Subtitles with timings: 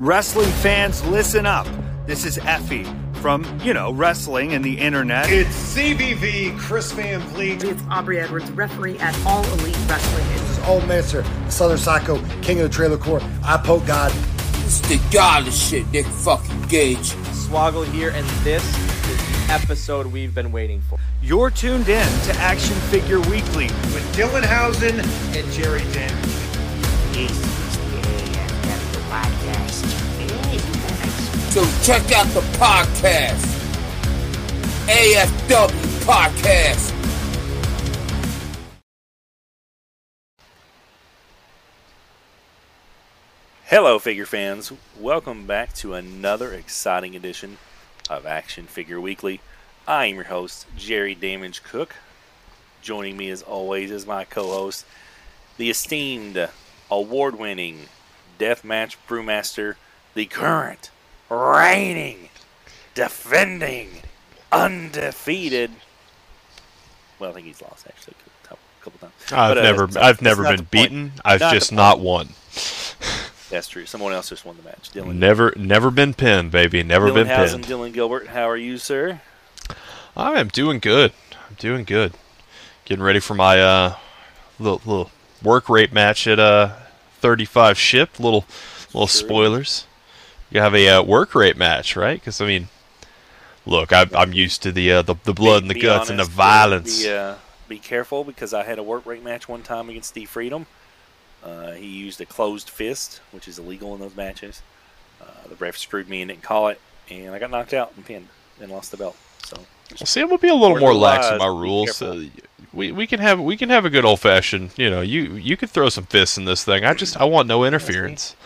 [0.00, 1.68] Wrestling fans, listen up.
[2.04, 2.84] This is Effie
[3.20, 5.30] from, you know, wrestling and the internet.
[5.30, 7.62] It's CBV, Chris Van Vliet.
[7.62, 10.26] It's Aubrey Edwards, referee at All Elite Wrestling.
[10.30, 13.22] This is Old Manser, Southern Psycho, King of the Trailer Court.
[13.44, 14.10] I poke God.
[14.64, 17.12] It's the godless shit, Nick fucking Gage.
[17.30, 18.64] Swoggle here, and this
[19.08, 20.98] is the episode we've been waiting for.
[21.22, 26.33] You're tuned in to Action Figure Weekly with Dylan Housen and Jerry Damage.
[31.54, 33.38] So check out the podcast.
[34.88, 35.68] AFW
[36.02, 36.90] Podcast.
[43.66, 44.72] Hello, figure fans.
[44.98, 47.58] Welcome back to another exciting edition
[48.10, 49.40] of Action Figure Weekly.
[49.86, 51.94] I am your host, Jerry Damage Cook.
[52.82, 54.84] Joining me, as always, is my co host,
[55.56, 56.48] the esteemed,
[56.90, 57.82] award winning
[58.40, 59.76] Deathmatch Brewmaster,
[60.14, 60.90] the current,
[61.34, 62.28] reigning,
[62.94, 64.02] defending,
[64.52, 65.70] undefeated.
[67.18, 68.14] Well, I think he's lost actually
[68.44, 69.12] a couple, couple times.
[69.32, 70.70] I've But, uh, never, it's- I've never been the point.
[70.70, 71.12] beaten.
[71.24, 72.30] I've Not just not won.
[73.50, 73.86] That's true.
[73.86, 74.90] Someone else just won the match.
[74.92, 75.14] Dylan.
[75.16, 76.82] Never, never been pinned, baby.
[76.82, 77.72] Never Dylan been Housen, pinned.
[77.72, 78.28] Dylan Gilbert.
[78.28, 79.20] How are you, sir?
[80.16, 81.12] I am doing good.
[81.48, 82.14] I'm doing good.
[82.84, 83.96] Getting ready for my uh,
[84.58, 85.10] little, little
[85.42, 86.72] work rate match at uh
[87.20, 88.18] 35 ship.
[88.18, 88.44] Little,
[88.92, 89.26] little Sure.
[89.28, 89.86] spoilers.
[90.50, 92.20] You have a uh, work rate match, right?
[92.20, 92.68] Because I mean,
[93.66, 96.10] look, I, I'm used to the uh, the, the blood and the Be- be guts
[96.10, 97.02] and the violence.
[97.02, 97.34] Be, uh,
[97.68, 100.66] be careful because I had a work rate match one time against Steve Freedom.
[101.42, 104.62] Uh, he used a closed fist, which is illegal in those matches.
[105.20, 108.04] Uh, the ref screwed me and didn't call it, and I got knocked out and
[108.04, 108.28] pinned
[108.60, 109.16] and lost the belt.
[109.44, 109.56] So
[109.90, 112.00] Well, see, I'm gonna be a little more lax in my rules.
[112.00, 112.24] Uh,
[112.72, 114.70] we we can have we can have a good old fashioned.
[114.76, 116.84] You know, you you could throw some fists in this thing.
[116.84, 118.36] I just I want no interference.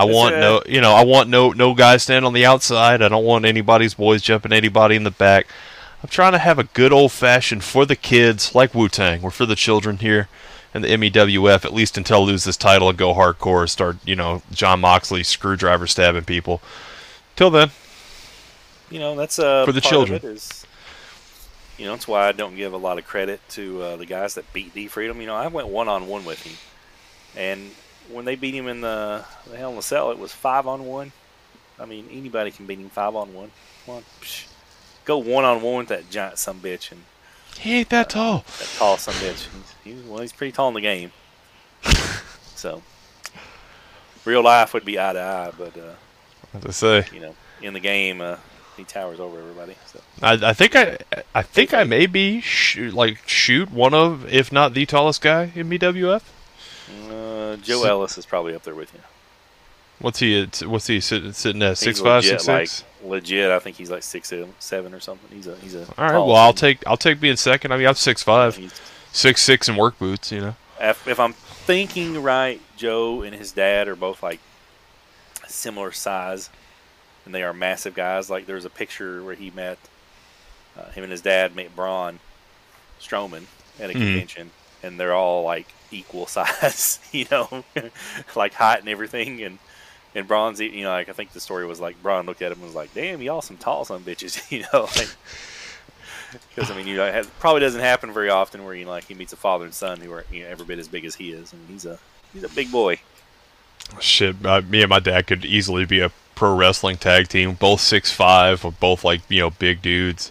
[0.00, 0.40] I That's want it.
[0.40, 3.02] no you know I want no no guys standing on the outside.
[3.02, 5.46] I don't want anybody's boys jumping anybody in the back.
[6.02, 9.20] I'm trying to have a good old fashioned for the kids, like Wu Tang.
[9.20, 10.28] We're for the children here,
[10.72, 14.16] and the MEWF at least until I lose this title and go hardcore, start you
[14.16, 16.62] know Jon Moxley screwdriver stabbing people.
[17.36, 17.70] Till then,
[18.90, 20.16] you know that's uh, For the children.
[20.16, 20.64] Of it is,
[21.78, 24.34] you know, that's why I don't give a lot of credit to uh, the guys
[24.34, 25.20] that beat D Freedom.
[25.20, 26.56] You know, I went one on one with him,
[27.36, 27.70] and
[28.12, 30.84] when they beat him in the the Hell in a Cell, it was five on
[30.86, 31.12] one.
[31.78, 33.50] I mean, anybody can beat him five on one.
[33.86, 34.46] Come on, psh.
[35.04, 37.02] go one on one with that giant some bitch and
[37.58, 38.44] he ain't that tall.
[38.58, 39.48] that tall some bitch.
[39.48, 41.12] He's, he's, well, he's pretty tall in the game.
[42.54, 42.82] so,
[44.24, 45.94] real life would be eye to eye, but uh,
[46.54, 47.06] As I say.
[47.12, 48.36] you know, in the game, uh,
[48.76, 49.74] he towers over everybody.
[49.86, 50.00] So.
[50.22, 50.98] I, I think I
[51.34, 55.52] I think I may be sh- like shoot one of if not the tallest guy
[55.54, 56.22] in BWF.
[57.40, 59.00] Uh, Joe So- Ellis is probably up there with you.
[59.98, 62.84] What's he at, what's he sitting sitting at six five legit, six six?
[63.02, 65.28] Like legit, I think he's like six seven, seven or something.
[65.36, 65.80] He's a he's a.
[65.98, 67.70] All right, well I'll take I'll take being second.
[67.72, 68.58] I mean I'm six five,
[69.12, 70.32] six six in work boots.
[70.32, 70.54] You know.
[70.80, 74.40] If, if I'm thinking right, Joe and his dad are both like
[75.46, 76.48] similar size,
[77.26, 78.30] and they are massive guys.
[78.30, 79.78] Like there's a picture where he met
[80.78, 82.20] uh, him and his dad met Braun
[83.00, 83.44] Strowman
[83.78, 83.98] at a Mhm.
[83.98, 84.50] convention,
[84.82, 87.64] and they're all like equal size, you know,
[88.36, 89.42] like height and everything.
[89.42, 89.58] And
[90.14, 92.58] and Braun's, you know, like I think the story was like Braun looked at him
[92.58, 94.88] and was like, "Damn, y'all some tall some bitches," you know.
[96.48, 98.90] Because I mean, you know, it has- probably doesn't happen very often where you know,
[98.90, 101.04] like he meets a father and son who are you know, every bit as big
[101.04, 101.98] as he is, I and he's a
[102.32, 103.00] he's a big boy.
[103.98, 107.54] Shit, uh, me and my dad could easily be a pro wrestling tag team.
[107.54, 110.30] Both six five, both like you know big dudes.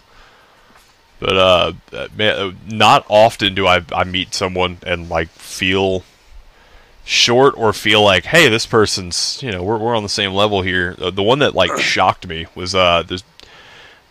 [1.20, 1.72] But uh,
[2.16, 6.02] man, not often do I I meet someone and like feel
[7.04, 10.62] short or feel like, hey, this person's you know we're we're on the same level
[10.62, 10.96] here.
[10.98, 13.22] Uh, the one that like shocked me was uh this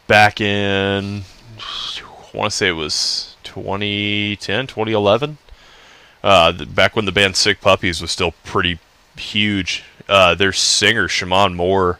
[0.07, 1.23] back in
[2.33, 5.37] I want to say it was 2010, 2011.
[6.23, 8.77] Uh, back when the band Sick Puppies was still pretty
[9.15, 9.83] huge.
[10.07, 11.99] Uh, their singer Shimon Moore,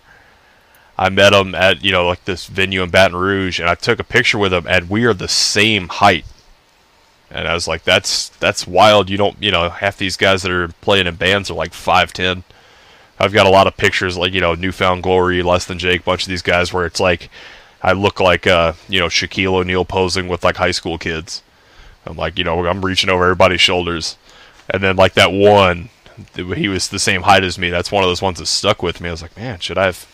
[1.00, 4.00] I met him at you know like this venue in Baton Rouge, and I took
[4.00, 6.26] a picture with him, and we are the same height.
[7.32, 9.10] And I was like, that's that's wild.
[9.10, 12.12] You don't you know half these guys that are playing in bands are like five
[12.12, 12.44] ten.
[13.18, 16.04] I've got a lot of pictures like you know New Found Glory, Less Than Jake,
[16.04, 17.30] bunch of these guys where it's like
[17.82, 21.42] I look like uh you know Shaquille O'Neal posing with like high school kids.
[22.06, 24.18] I'm like you know I'm reaching over everybody's shoulders,
[24.70, 25.92] and then like that one,
[26.36, 27.70] he was the same height as me.
[27.70, 29.08] That's one of those ones that stuck with me.
[29.08, 30.06] I was like, man, should I have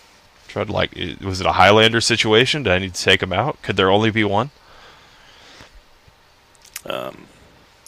[0.55, 2.63] tried like was it a Highlander situation?
[2.63, 3.61] Did I need to take him out?
[3.61, 4.51] Could there only be one?
[6.85, 7.25] Um,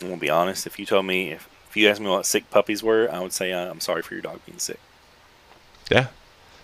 [0.01, 0.67] I'm gonna be honest.
[0.67, 3.31] If you told me if, if you asked me what sick puppies were, I would
[3.31, 4.79] say uh, I'm sorry for your dog being sick.
[5.89, 6.07] Yeah.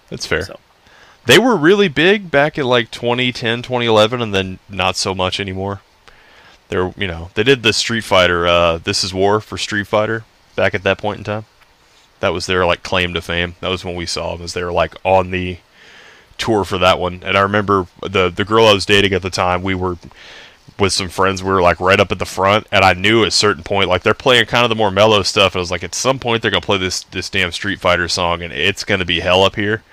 [0.09, 0.44] That's fair.
[0.44, 0.59] So
[1.25, 5.81] They were really big back in like 2010, 2011, and then not so much anymore.
[6.67, 10.25] They're, you know, they did the Street Fighter, uh, This Is War for Street Fighter
[10.57, 11.45] back at that point in time.
[12.19, 13.56] That was their like claim to fame.
[13.61, 15.59] That was when we saw them, as they were like on the
[16.44, 17.22] tour for that one.
[17.24, 19.63] And I remember the the girl I was dating at the time.
[19.63, 19.98] We were
[20.80, 21.44] with some friends.
[21.44, 23.90] We were like right up at the front, and I knew at a certain point,
[23.90, 25.54] like they're playing kind of the more mellow stuff.
[25.54, 28.07] And I was like, at some point they're gonna play this this damn Street Fighter
[28.07, 29.84] song, and it's gonna be hell up here.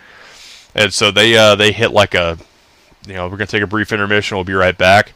[0.74, 2.38] And so they uh, they hit like a,
[3.06, 4.36] you know, we're gonna take a brief intermission.
[4.36, 5.12] We'll be right back.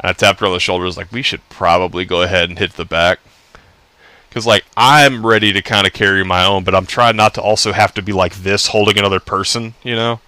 [0.00, 0.84] And I tapped her on the shoulder.
[0.84, 3.20] Was like, we should probably go ahead and hit the back.
[4.28, 7.42] Because like I'm ready to kind of carry my own, but I'm trying not to
[7.42, 9.74] also have to be like this holding another person.
[9.82, 10.20] You know,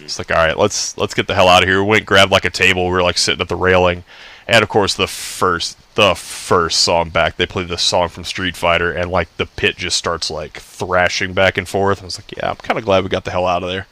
[0.00, 1.82] it's like all right, let's let's get the hell out of here.
[1.82, 2.86] We went grabbed like a table.
[2.86, 4.04] We were like sitting at the railing,
[4.46, 8.56] and of course the first the first song back, they played the song from Street
[8.56, 12.02] Fighter, and like the pit just starts like thrashing back and forth.
[12.02, 13.86] I was like, yeah, I'm kind of glad we got the hell out of there.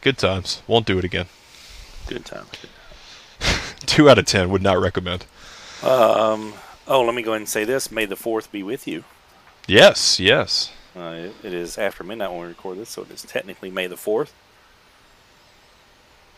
[0.00, 0.62] Good times.
[0.66, 1.26] Won't do it again.
[2.06, 2.46] good time.
[3.86, 5.26] Two out of ten would not recommend.
[5.82, 6.54] Um.
[6.88, 7.90] Oh, let me go ahead and say this.
[7.92, 9.04] May the fourth be with you.
[9.68, 10.72] Yes, yes.
[10.96, 13.86] Uh, it, it is after midnight when we record this, so it is technically May
[13.86, 14.32] the fourth.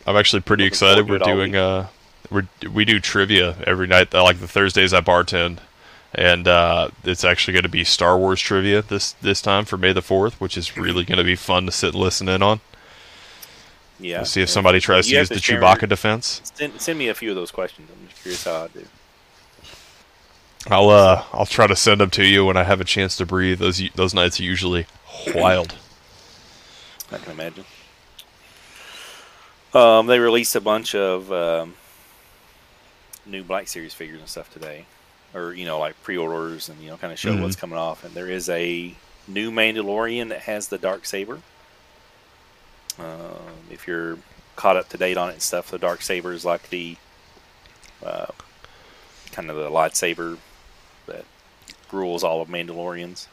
[0.06, 1.08] I'm actually pretty Looking excited.
[1.08, 1.86] We're forward to it all doing uh,
[2.30, 4.14] we we do trivia every night.
[4.14, 5.58] uh, Like the Thursdays I bartend,
[6.14, 9.92] and uh, it's actually going to be Star Wars trivia this this time for May
[9.92, 12.60] the Fourth, which is really going to be fun to sit and listen in on.
[14.00, 14.18] Yeah.
[14.18, 16.40] We'll see if somebody tries to use the share- Chewbacca defense.
[16.54, 17.88] Send, send me a few of those questions.
[17.90, 18.84] I'm just curious how I do.
[20.68, 23.26] I'll uh I'll try to send them to you when I have a chance to
[23.26, 23.58] breathe.
[23.58, 24.86] Those those nights are usually
[25.34, 25.74] wild.
[27.10, 27.64] I can imagine.
[29.74, 31.74] Um, they released a bunch of um,
[33.24, 34.86] new Black Series figures and stuff today,
[35.34, 38.04] or you know, like pre-orders and you know, kind of show what's coming off.
[38.04, 38.94] And there is a
[39.26, 41.40] new Mandalorian that has the dark saber.
[42.98, 44.18] Um, if you're
[44.56, 46.96] caught up to date on it and stuff, the dark saber is like the
[48.04, 48.26] uh,
[49.32, 50.36] kind of the lightsaber
[51.92, 53.26] rules all of Mandalorians.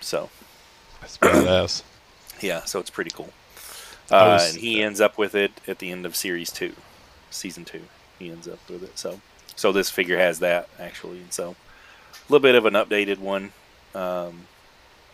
[0.00, 0.30] So
[1.00, 1.82] That's badass.
[2.40, 3.30] yeah, so it's pretty cool.
[4.10, 6.74] Uh, was- and he ends up with it at the end of series two,
[7.30, 7.82] season two.
[8.18, 8.98] He ends up with it.
[8.98, 9.20] So,
[9.56, 13.52] so this figure has that actually, and so a little bit of an updated one.
[13.94, 14.42] Um,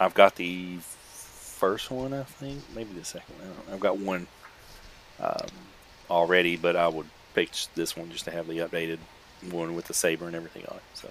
[0.00, 3.44] I've got the first one, I think, maybe the second one.
[3.44, 3.75] I don't know.
[3.75, 4.26] I've got one
[5.20, 5.47] um,
[6.11, 8.99] already, but I would pick this one just to have the updated
[9.50, 10.82] one with the saber and everything on it.
[10.94, 11.11] So.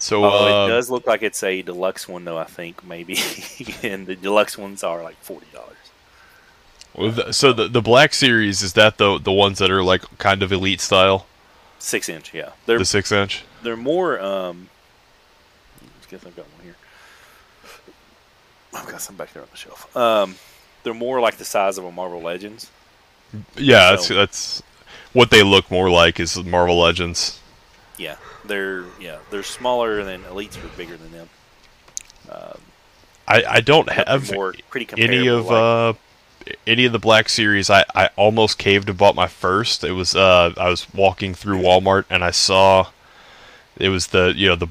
[0.00, 2.38] So Oh, uh, it does look like it's a deluxe one, though.
[2.38, 3.18] I think maybe,
[3.82, 5.76] and the deluxe ones are like forty dollars.
[6.94, 10.02] well, the- so the the Black Series is that the the ones that are like
[10.18, 11.26] kind of elite style,
[11.78, 12.50] Six inch, yeah.
[12.66, 13.44] They're the six inch.
[13.62, 14.18] they're more.
[14.20, 14.68] Um,
[15.82, 16.76] I guess I've got one here.
[18.74, 19.94] I've got some back there on the shelf.
[19.96, 20.36] Um,
[20.82, 22.70] they're more like the size of a Marvel Legends.
[23.56, 24.62] Yeah, that's So- that's
[25.12, 27.38] what they look more like is Marvel Legends.
[28.00, 28.16] Yeah,
[28.46, 31.28] they're yeah they're smaller than Elites are bigger than them.
[33.28, 35.92] I, I don't have more pretty any of like- uh
[36.66, 37.68] any of the Black Series.
[37.68, 39.84] I, I almost caved and bought my first.
[39.84, 42.86] It was uh I was walking through Walmart and I saw
[43.76, 44.68] it was the you know the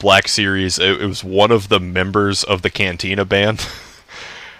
[0.00, 0.78] Black Series.
[0.80, 3.66] It, it was one of the members of the Cantina band.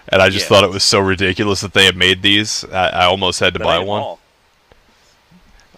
[0.09, 0.49] And I just Yeah.
[0.49, 2.65] thought it was so ridiculous that they had made these.
[2.65, 4.17] I, I almost had to They buy one.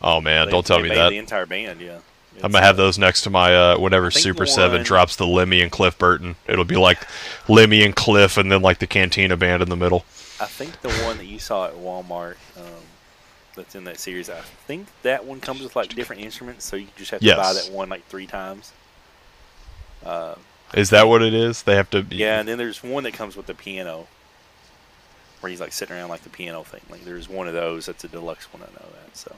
[0.01, 1.09] Oh man, They- don't tell they me made that.
[1.09, 1.99] The entire band, yeah.
[2.43, 5.71] I'm gonna have those next to my uh, whenever Super Seven drops the Lemmy and
[5.71, 6.35] Cliff Burton.
[6.47, 6.99] It'll be like
[7.47, 10.05] Lemmy and Cliff, and then like the Cantina band in the middle.
[10.39, 12.83] I think the one that you saw at Walmart um,
[13.55, 16.87] that's in that series, I think that one comes with like different instruments, so you
[16.97, 17.37] just have to Yes.
[17.37, 18.73] buy that one like three times.
[20.05, 20.35] Uh,
[20.73, 21.63] Is that what it is?
[21.63, 22.05] They have to.
[22.09, 24.07] yeah, and then there's one that comes with the piano,
[25.39, 26.81] where he's like sitting around like the piano thing.
[26.89, 28.61] Like there's one of those that's a deluxe one.
[28.61, 29.15] I know that.
[29.17, 29.35] So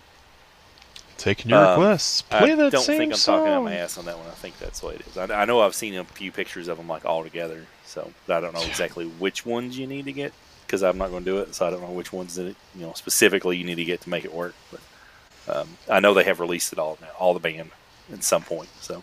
[1.18, 2.22] Taking your Um, requests.
[2.22, 3.40] Play I that don't same think I'm song.
[3.40, 4.28] talking out my ass on that one.
[4.28, 5.18] I think that's what it is.
[5.18, 8.38] I, I know I've seen a few pictures of them like all together, so but
[8.38, 10.32] I don't know exactly which ones you need to get
[10.66, 11.56] because I'm not going to do it.
[11.56, 12.56] So I don't know which ones that you
[12.86, 14.54] know specifically you need to get to make it work.
[14.72, 17.72] But um, I know they have released it all now, all the band
[18.14, 18.70] at some point.
[18.82, 19.02] So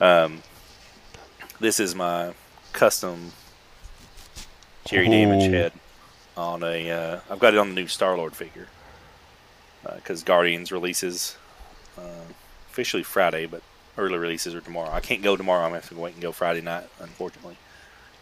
[0.00, 0.42] um,
[1.58, 2.34] this is my
[2.72, 3.32] custom
[4.84, 5.72] Jerry Damage head
[6.36, 6.90] on a.
[6.90, 8.68] Uh, I've got it on the new Star Lord figure
[9.94, 11.36] because Guardians releases
[11.98, 12.24] uh,
[12.70, 13.62] officially Friday, but
[13.98, 14.90] early releases are tomorrow.
[14.90, 15.62] I can't go tomorrow.
[15.62, 17.56] I'm gonna have to wait and go Friday night, unfortunately.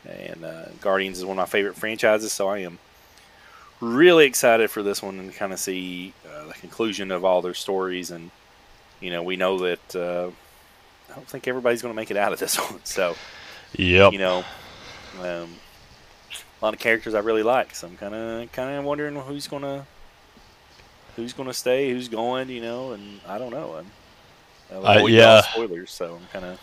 [0.08, 2.78] And uh, Guardians is one of my favorite franchises, so I am
[3.80, 7.54] really excited for this one and kind of see uh, the conclusion of all their
[7.54, 8.10] stories.
[8.10, 8.30] And
[9.00, 10.30] you know, we know that uh,
[11.10, 13.14] I don't think everybody's going to make it out of this one, so
[13.76, 14.12] Yep.
[14.12, 14.44] You know,
[15.20, 15.54] um,
[16.60, 17.74] a lot of characters I really like.
[17.74, 19.86] So I'm kind of kind of wondering who's gonna
[21.18, 22.48] who's gonna stay, who's going.
[22.48, 23.74] You know, and I don't know.
[23.76, 23.92] I'm,
[24.70, 25.42] Uh, yeah.
[25.42, 25.90] spoilers.
[25.90, 26.60] So I'm kind of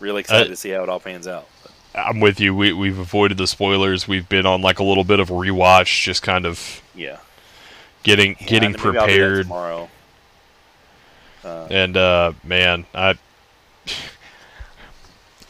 [0.00, 1.48] really excited Uh, to see how it all pans out.
[1.62, 2.54] But, I'm with you.
[2.54, 4.06] We we've avoided the spoilers.
[4.08, 7.18] We've been on like a little bit of a rewatch, just kind of yeah,
[8.02, 9.42] getting Yeah, getting maybe I'll do that prepared.
[9.42, 9.90] tomorrow.
[11.44, 13.14] Uh, And uh, man, I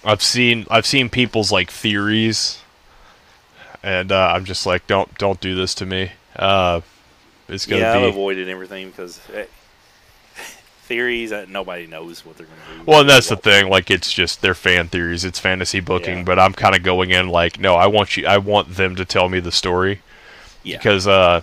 [0.04, 2.58] I've seen I've seen people's like theories,
[3.82, 6.12] and uh, I'm just like, don't don't do this to me.
[7.50, 9.44] It's gonna yeah, I've be avoided everything because eh,
[10.82, 12.90] theories that nobody knows what they're going to do.
[12.90, 13.68] well, and that's the thing.
[13.68, 15.24] Like, it's just they're fan theories.
[15.24, 16.24] It's fantasy booking, Yeah.
[16.24, 18.26] but I'm kind of going in like, no, I want you.
[18.26, 20.00] I want them to tell me the story
[20.62, 21.42] Yeah, because uh,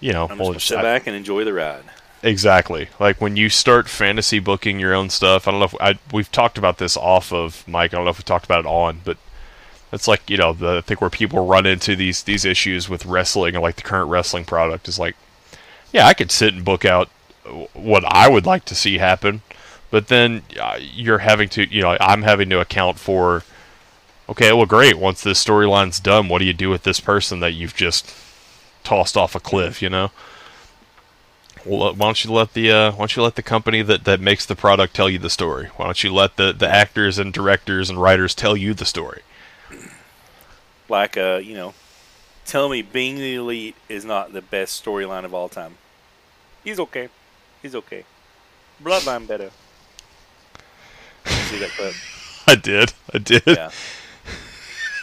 [0.00, 1.84] you know, I'm well, just gonna I- sit back and enjoy the ride.
[2.22, 2.88] Exactly.
[2.98, 6.32] Like when you start fantasy booking your own stuff, I don't know if I we've
[6.32, 7.92] talked about this off of mic.
[7.92, 9.16] I don't know if we talked about it on, but
[9.92, 13.04] it's like you know the I think where people run into these these issues with
[13.06, 15.14] wrestling and like the current wrestling product is like,
[15.92, 17.08] yeah, I could sit and book out
[17.72, 19.42] what I would like to see happen,
[19.90, 23.44] but then uh, you're having to you know I'm having to account for.
[24.28, 24.98] Okay, well, great.
[24.98, 28.12] Once this storyline's done, what do you do with this person that you've just
[28.82, 29.80] tossed off a cliff?
[29.80, 30.10] You know.
[31.64, 34.20] Well, why don't you let the uh, why don't you let the company that, that
[34.20, 35.68] makes the product tell you the story?
[35.76, 39.22] Why don't you let the, the actors and directors and writers tell you the story?
[40.88, 41.74] Like, uh, you know,
[42.46, 45.76] tell me being the elite is not the best storyline of all time.
[46.64, 47.08] He's okay.
[47.62, 48.04] He's okay.
[48.82, 49.50] Bloodline better.
[51.26, 51.94] See that clip?
[52.46, 53.42] I did, I did.
[53.46, 53.70] Yeah.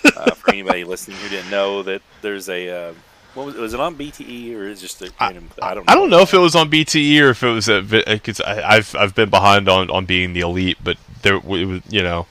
[0.06, 2.94] Uh, for anybody listening who didn't know that there's a uh,
[3.34, 5.50] what was, was it on BTE or is it just a random?
[5.62, 5.88] I, don't.
[5.88, 5.92] Know.
[5.92, 8.96] I don't know if it was on BTE or if it was at because I've
[8.96, 12.28] I've been behind on, on being the elite, but there it was you know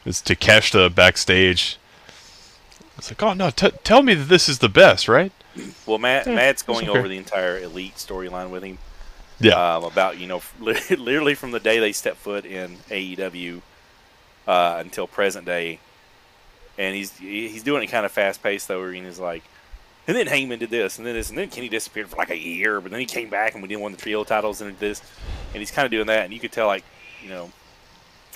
[0.00, 1.78] it was Takeshita backstage.
[2.96, 5.32] It's like, oh no, t- tell me that this is the best, right?
[5.86, 6.98] Well, Matt Yeah, Matt's going okay.
[6.98, 8.78] over the entire elite storyline with him.
[9.40, 13.62] Yeah, um, about you know literally from the day they step foot in AEW
[14.46, 15.80] uh, until present day,
[16.78, 18.80] and he's he's doing it kind of fast paced though.
[18.80, 19.42] Where he's like,
[20.06, 22.38] and then Heyman did this, and then this, and then Kenny disappeared for like a
[22.38, 25.02] year, but then he came back and we did won the trio titles and this,
[25.52, 26.84] and he's kind of doing that, and you could tell like,
[27.22, 27.50] you know,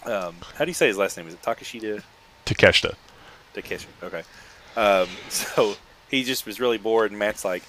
[0.05, 1.29] um, how do you say his last name?
[1.29, 2.03] Is it Takashita?
[2.45, 2.95] Takeshita.
[3.55, 3.87] Takeshi.
[4.03, 4.23] Okay.
[4.79, 5.75] Um, so
[6.09, 7.63] he just was really bored, and Matt's like,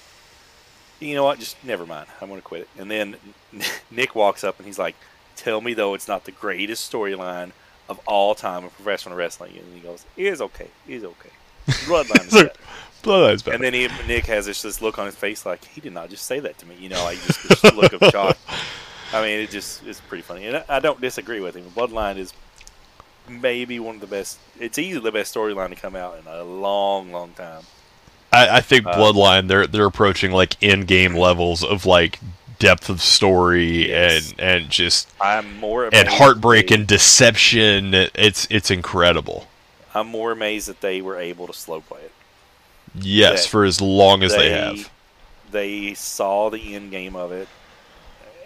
[1.00, 1.38] you know what?
[1.38, 2.06] Just never mind.
[2.20, 2.68] I'm going to quit it.
[2.78, 3.16] And then
[3.90, 4.94] Nick walks up and he's like,
[5.34, 7.52] tell me though it's not the greatest storyline
[7.88, 9.56] of all time in professional wrestling.
[9.56, 10.68] And he goes, it is okay.
[10.86, 11.30] It is okay.
[11.66, 12.52] Bloodline is better.
[13.02, 13.54] Bloodline's better.
[13.54, 16.10] And then he, Nick has this, this look on his face like, he did not
[16.10, 16.76] just say that to me.
[16.78, 18.36] You know, like just this look of shock.
[19.12, 20.46] I mean, it just it's pretty funny.
[20.46, 21.64] And I, I don't disagree with him.
[21.70, 22.32] Bloodline is
[23.30, 24.38] maybe one of the best.
[24.58, 27.62] It's easily the best storyline to come out in a long, long time.
[28.32, 32.20] I, I think Uh, Bloodline they're they're approaching like in game levels of like
[32.58, 34.30] depth of story Yes.
[34.32, 37.94] and and just I'm more and heartbreak they- and deception.
[37.94, 39.48] It's it's incredible.
[39.94, 42.12] I'm more amazed that they were able to slow play it.
[42.94, 44.90] Yes, That for as long as they, have.
[45.50, 47.48] They saw the end game of it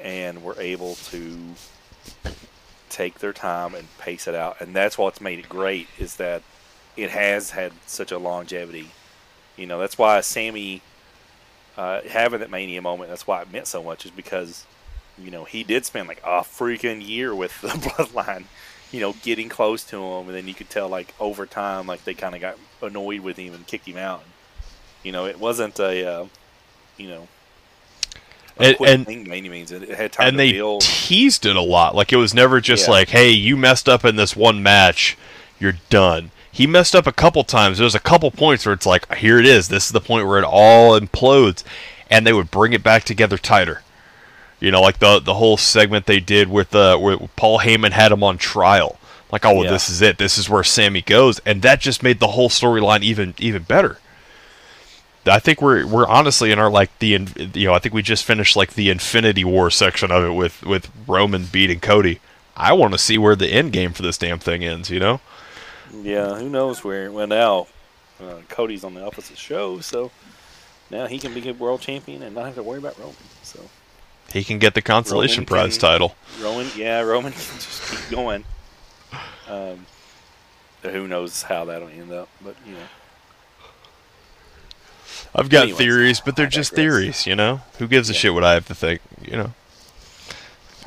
[0.02, 1.38] and were able to
[2.94, 4.60] take their time and pace it out.
[4.60, 6.42] And that's what's made it great is that
[6.96, 8.90] it has had such a longevity.
[9.56, 10.80] You know, that's why Sammy
[11.76, 14.64] uh, having that mania moment, that's why it meant so much, is because,
[15.18, 18.44] you know, he did spend like a freaking year with the bloodline,
[18.92, 20.28] you know, getting close to him.
[20.28, 23.36] And then you could tell, like, over time, like, they kind of got annoyed with
[23.36, 24.22] him and kicked him out.
[25.02, 26.26] You know, it wasn't a, uh,
[26.96, 27.28] you know,
[28.58, 29.72] And- and- thing by any means.
[29.72, 30.82] It, it had time And they build.
[30.82, 31.94] teased it a lot.
[31.94, 32.92] Like it was never just Yeah.
[32.92, 35.16] like, "Hey, you messed up in this one match,
[35.58, 37.78] you're done." He messed up a couple times.
[37.78, 39.68] There was a couple points where it's like, "Here it is.
[39.68, 41.64] This is the point where it all implodes,"
[42.08, 43.82] and they would bring it back together tighter.
[44.60, 48.12] You know, like the the whole segment they did with uh, where Paul Heyman had
[48.12, 48.98] him on trial.
[49.32, 49.70] Like, oh, well, Yeah.
[49.72, 50.16] this is it.
[50.18, 53.98] This is where Sammy goes, and that just made the whole storyline even even better.
[55.26, 57.08] I think we're we're honestly in our like the
[57.54, 60.62] you know I think we just finished like the Infinity War section of it with
[60.64, 62.20] with Roman beating Cody.
[62.56, 64.90] I want to see where the end game for this damn thing ends.
[64.90, 65.20] You know,
[66.02, 67.10] Yeah, who knows where?
[67.10, 67.66] Well, now
[68.22, 70.10] uh, Cody's on the opposite show, so
[70.90, 73.14] now he can be a world champion and not have to worry about Roman.
[73.42, 73.60] So
[74.32, 76.16] he can get the consolation Roman prize can- title.
[76.40, 78.44] Roman, yeah, Roman can just keep going.
[79.48, 79.86] Um,
[80.82, 82.28] who knows how that'll end up?
[82.42, 82.86] But you know,
[85.34, 86.84] I've got Anyways, theories, but they're I just digress.
[86.94, 87.26] theories.
[87.26, 88.18] You know, who gives a Yeah.
[88.18, 89.00] shit what I have to think?
[89.20, 89.54] You know,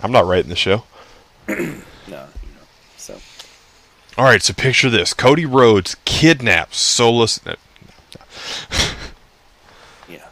[0.02, 0.84] I'm not writing the show.
[1.48, 1.68] no, you
[2.08, 2.28] know.
[2.98, 3.20] So
[4.18, 7.40] All right, so picture this: Cody Rhodes kidnaps Solus.
[10.10, 10.26] Yeah.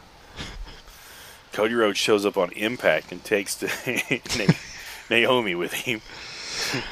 [1.52, 3.60] Cody Rhodes shows up on Impact and takes
[4.38, 4.54] Na-
[5.10, 6.00] Naomi with him.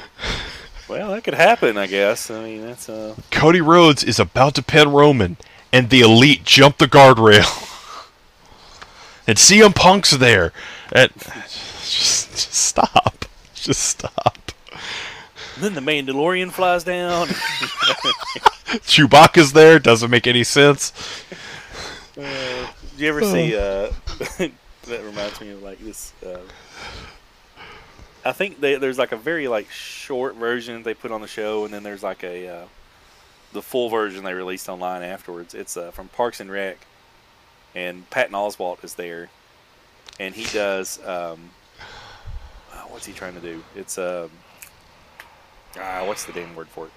[0.89, 2.29] well, that could happen, I guess.
[2.29, 3.15] I mean, that's uh.
[3.31, 5.37] Cody Rhodes is about to pin Roman,
[5.75, 7.43] and the Elite jump the guardrail.
[9.27, 10.53] and CM Punk's there.
[10.93, 13.25] And just, just stop.
[13.53, 14.37] Just stop.
[15.59, 17.27] Then the Mandalorian flies down.
[18.87, 19.77] Chewbacca's there.
[19.77, 20.93] Doesn't make any sense.
[22.17, 23.57] Uh, did you ever see?
[23.57, 23.91] Uh,
[24.87, 26.13] that reminds me of like this.
[26.25, 26.37] Uh,
[28.23, 31.65] I think they, there's like a very like short version they put on the show,
[31.65, 32.65] and then there's like a uh,
[33.53, 35.53] the full version they released online afterwards.
[35.53, 36.85] It's uh, from Parks and Rec,
[37.73, 39.29] and Patton Oswalt is there,
[40.19, 40.99] and he does.
[41.05, 41.51] Um,
[42.73, 43.63] uh, what's he trying to do?
[43.75, 44.29] It's um,
[45.77, 46.91] ah, what's the damn word for it?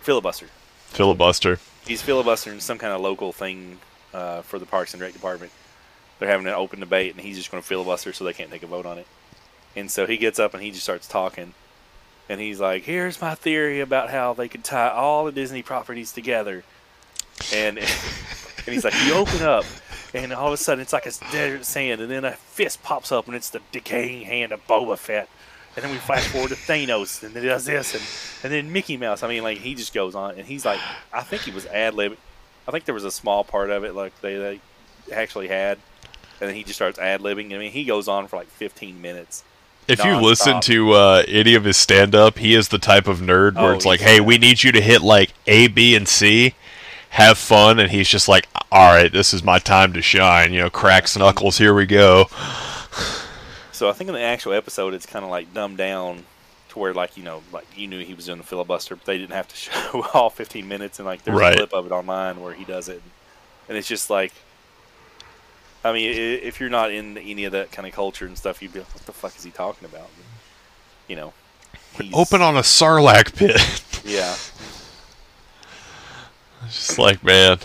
[0.00, 0.48] Filibuster
[0.86, 1.58] Filibuster.
[1.86, 3.78] he's filibustering some kind of local thing
[4.12, 5.52] uh, for the Parks and Rec department.
[6.18, 8.62] They're having an open debate, and he's just going to filibuster so they can't take
[8.62, 9.06] a vote on it.
[9.74, 11.54] And so he gets up and he just starts talking,
[12.32, 16.12] and he's like, "Here's my theory about how they could tie all the Disney properties
[16.12, 16.64] together."
[17.52, 17.86] And and
[18.66, 19.64] he's like, "You open up,
[20.14, 23.12] and all of a sudden it's like a desert sand, and then a fist pops
[23.12, 25.28] up, and it's the decaying hand of Boba Fett."
[25.76, 28.72] And then we flash forward to Thanos, and then he does this, and, and then
[28.72, 29.22] Mickey Mouse.
[29.22, 30.80] I mean, like he just goes on, and he's like,
[31.12, 32.16] I think he was ad lib.
[32.66, 34.60] I think there was a small part of it like they, they
[35.12, 35.78] actually had,
[36.40, 37.54] and then he just starts ad libbing.
[37.54, 39.44] I mean, he goes on for like 15 minutes.
[39.88, 43.18] If you listen to uh, any of his stand up, he is the type of
[43.20, 46.06] nerd where Oh, it's like, hey, we need you to hit like A, B, and
[46.08, 46.54] C,
[47.10, 47.78] have fun.
[47.78, 50.52] And he's just like, all right, this is my time to shine.
[50.52, 52.26] You know, cracks knuckles, here we go.
[53.72, 56.24] So I think in the actual episode, it's kind of like dumbed down
[56.68, 59.18] to where like you know like you knew he was doing the filibuster, but they
[59.18, 60.98] didn't have to show all 15 minutes.
[61.00, 61.54] And like there's Right.
[61.54, 63.02] a clip of it online where he does it,
[63.68, 64.32] and it's just like.
[65.84, 68.72] I mean, if you're not in any of that kind of culture and stuff, you'd
[68.72, 70.08] be like, "What the fuck is he talking about?"
[71.08, 71.32] You know,
[72.12, 73.60] Open on a Sarlacc pit.
[74.04, 74.34] Yeah,
[76.66, 77.58] just like, man.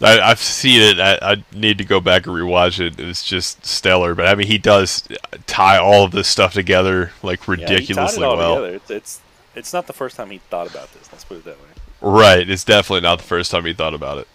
[0.00, 1.00] I, I've seen it.
[1.00, 3.00] I, I need to go back and rewatch it.
[3.00, 4.14] It's just stellar.
[4.14, 5.08] But I mean, he does
[5.48, 8.64] tie all of this stuff together like Yeah, ridiculously all well.
[8.64, 9.20] It's, it's
[9.56, 11.10] it's not the first time he thought about this.
[11.10, 11.68] Let's put it that way.
[12.00, 12.48] Right.
[12.48, 14.28] It's definitely not the first time he thought about it.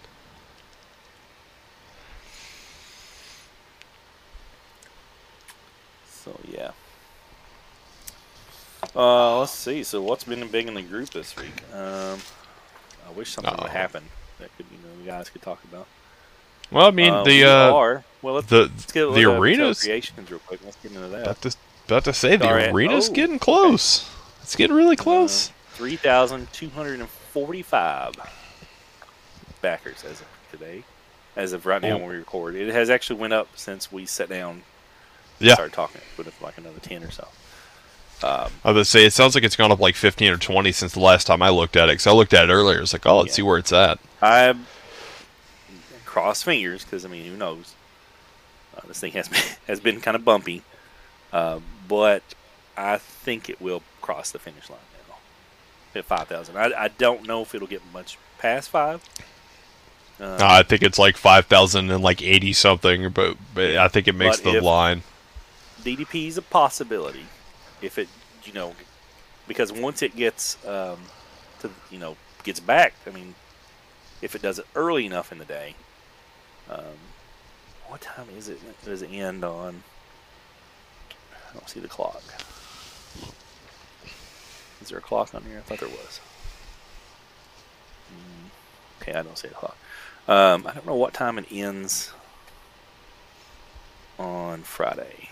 [6.32, 6.72] So yeah.
[8.96, 9.84] Uh, let's see.
[9.84, 11.64] So what's been big in the group this week?
[11.74, 12.20] Um,
[13.08, 13.64] I wish something Oh.
[13.64, 14.04] would happen
[14.40, 15.88] that could you know the guys could talk about.
[16.72, 18.36] Well, I mean, Uh, the we uh, are well.
[18.36, 19.82] Let's, the let's get a the arenas.
[19.84, 20.62] creations real quick.
[20.64, 21.22] Let's get into that.
[21.22, 21.56] About to,
[21.88, 24.10] about to say the arena's Oh, getting close.
[24.42, 25.50] It's getting really close.
[25.50, 28.14] Uh, Three thousand two hundred and forty-five
[29.62, 30.84] backers as of today,
[31.36, 31.98] as of right now Oh.
[31.98, 32.56] when we record.
[32.56, 34.64] It has actually went up since we sat down.
[35.44, 36.02] Yeah, started talking.
[36.18, 37.28] It up like another ten or so.
[38.24, 40.72] Um, I was gonna say it sounds like it's gone up like fifteen or twenty
[40.72, 41.94] since the last time I looked at it.
[41.94, 42.82] Because I looked at it earlier.
[42.82, 43.36] It's like, oh, let's Yeah.
[43.36, 44.00] see where it's at.
[44.22, 44.54] I
[46.06, 47.74] cross fingers because I mean, who knows?
[48.76, 50.62] Uh, this thing has been, has been kind of bumpy,
[51.34, 52.24] uh, but
[52.78, 55.16] I think it will cross the finish line now
[55.96, 56.58] at five thousand.
[56.58, 59.04] I, I don't know if it'll get much past five.
[60.20, 63.88] Uh, Uh, I think it's like five thousand and like eighty something, but but I
[63.88, 65.02] think it makes the if- line.
[65.82, 67.26] DDP is a possibility
[67.82, 68.08] if it,
[68.44, 68.74] you know,
[69.48, 71.00] because once it gets um,
[71.60, 72.94] to, you know, gets back.
[73.08, 73.36] I mean,
[74.22, 75.76] if it does it early enough in the day.
[76.70, 76.98] Um,
[77.88, 78.60] what time is it?
[78.86, 79.84] Does it end on?
[81.50, 82.24] I don't see the clock.
[84.82, 85.58] Is there a clock on here?
[85.58, 86.22] I thought there was.
[88.12, 88.50] Mm,
[89.02, 89.78] Okay, I don't see a clock.
[90.28, 92.14] Um, I don't know what time it ends
[94.18, 95.31] on Friday.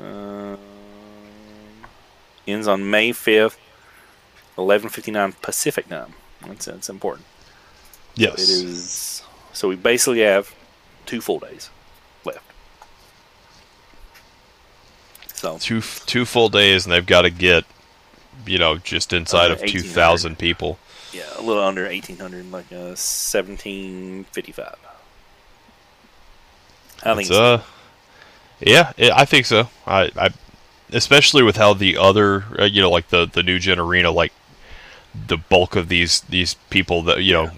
[0.00, 0.58] Um,
[2.46, 3.56] ends on May 5th,
[4.56, 6.14] 11:59 Pacific time.
[6.46, 7.26] That's, that's important.
[8.14, 8.34] Yes.
[8.48, 9.22] It is.
[9.52, 10.54] So we basically have
[11.06, 11.70] two full days
[12.24, 12.40] left.
[15.34, 17.64] So two two full days, and they've got to get,
[18.46, 20.38] you know, just inside Uh, of two 1800.
[20.38, 20.78] people.
[21.12, 24.76] yeah, a little under 1800, like uh, 1755.
[27.02, 27.54] I think It's, so.
[27.54, 27.62] uh,
[28.60, 29.68] yeah, I think so.
[29.86, 30.30] I, I,
[30.92, 34.32] especially with how the other, uh, you know, like the the new gen arena, like
[35.26, 37.50] the bulk of these these people that you know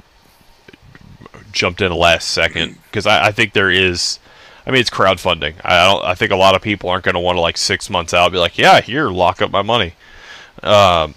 [1.53, 4.19] jumped in last second because I, I think there is.
[4.65, 5.55] I mean, it's crowdfunding.
[5.65, 6.05] I don't.
[6.05, 8.31] I think a lot of people aren't going to want to like six months out
[8.31, 9.95] be like, yeah, here, lock up my money.
[10.63, 11.17] Um,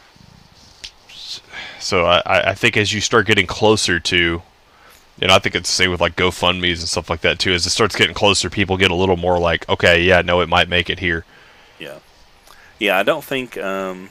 [1.80, 4.42] so I, I think as you start getting closer to,
[5.22, 7.54] know, I think it's the same with like GoFundmes and stuff like that too.
[7.54, 10.50] As it starts getting closer, people get a little more like, okay, yeah, no, it
[10.50, 11.26] might make it here.
[11.80, 12.00] Yeah,
[12.80, 12.98] yeah.
[12.98, 14.10] I don't think um,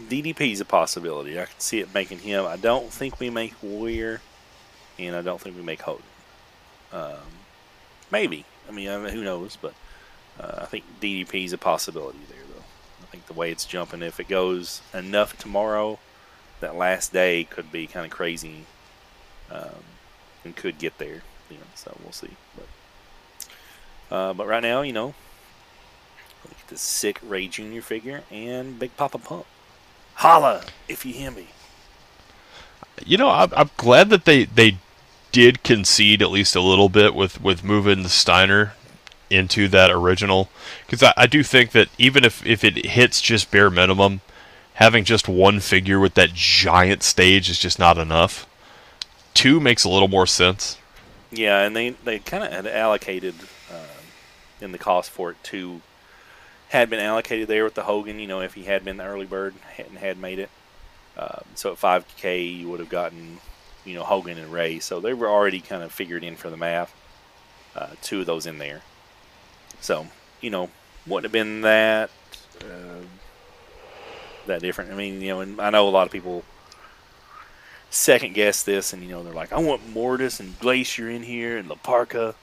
[0.00, 1.38] DDP is a possibility.
[1.38, 2.46] I can see it making him.
[2.46, 4.22] I don't think we make Warrior,
[4.98, 6.02] and I don't think we make Hogan.
[6.92, 7.16] Um,
[8.10, 8.44] maybe.
[8.68, 9.56] I mean, I mean, who knows?
[9.60, 9.74] But
[10.40, 12.64] uh, I think DDP is a possibility there, though.
[13.02, 15.98] I think the way it's jumping, if it goes enough tomorrow,
[16.60, 18.64] that last day could be kind of crazy,
[19.50, 19.84] um,
[20.44, 21.22] and could get there.
[21.50, 22.30] You know, so we'll see.
[22.56, 25.14] But uh, but right now, you know,
[26.44, 27.80] look at this sick Rey Jr.
[27.80, 29.46] figure and Big Papa Pump.
[30.14, 31.48] Holla if you hear me.
[33.06, 34.78] You know, I'm, I'm glad that they they
[35.30, 38.72] did concede at least a little bit with with moving the Steiner
[39.30, 40.48] into that original
[40.86, 44.20] because I, I do think that even if if it hits just bare minimum,
[44.74, 48.47] having just one figure with that giant stage is just not enough.
[49.38, 50.78] Two makes a little more sense.
[51.30, 53.36] Yeah, and they they kind of had allocated
[53.72, 54.00] uh,
[54.60, 55.80] in the cost for it to
[56.70, 58.18] had been allocated there with the Hogan.
[58.18, 60.50] You know, if he had been the early bird and had made it,
[61.16, 63.38] uh, so at 5K you would have gotten
[63.84, 64.80] you know Hogan and Rey.
[64.80, 66.92] So they were already kind of figured in for the math.
[67.76, 68.82] Uh, two of those in there.
[69.80, 70.08] So
[70.40, 70.68] you know
[71.06, 72.10] wouldn't have been that
[72.62, 73.04] uh,
[74.48, 74.90] that different.
[74.90, 76.42] I mean, you know, and I know a lot of people
[77.90, 81.56] second guess this, and you know they're like, I want Mortis and Glacier in here
[81.56, 82.34] and La Parka.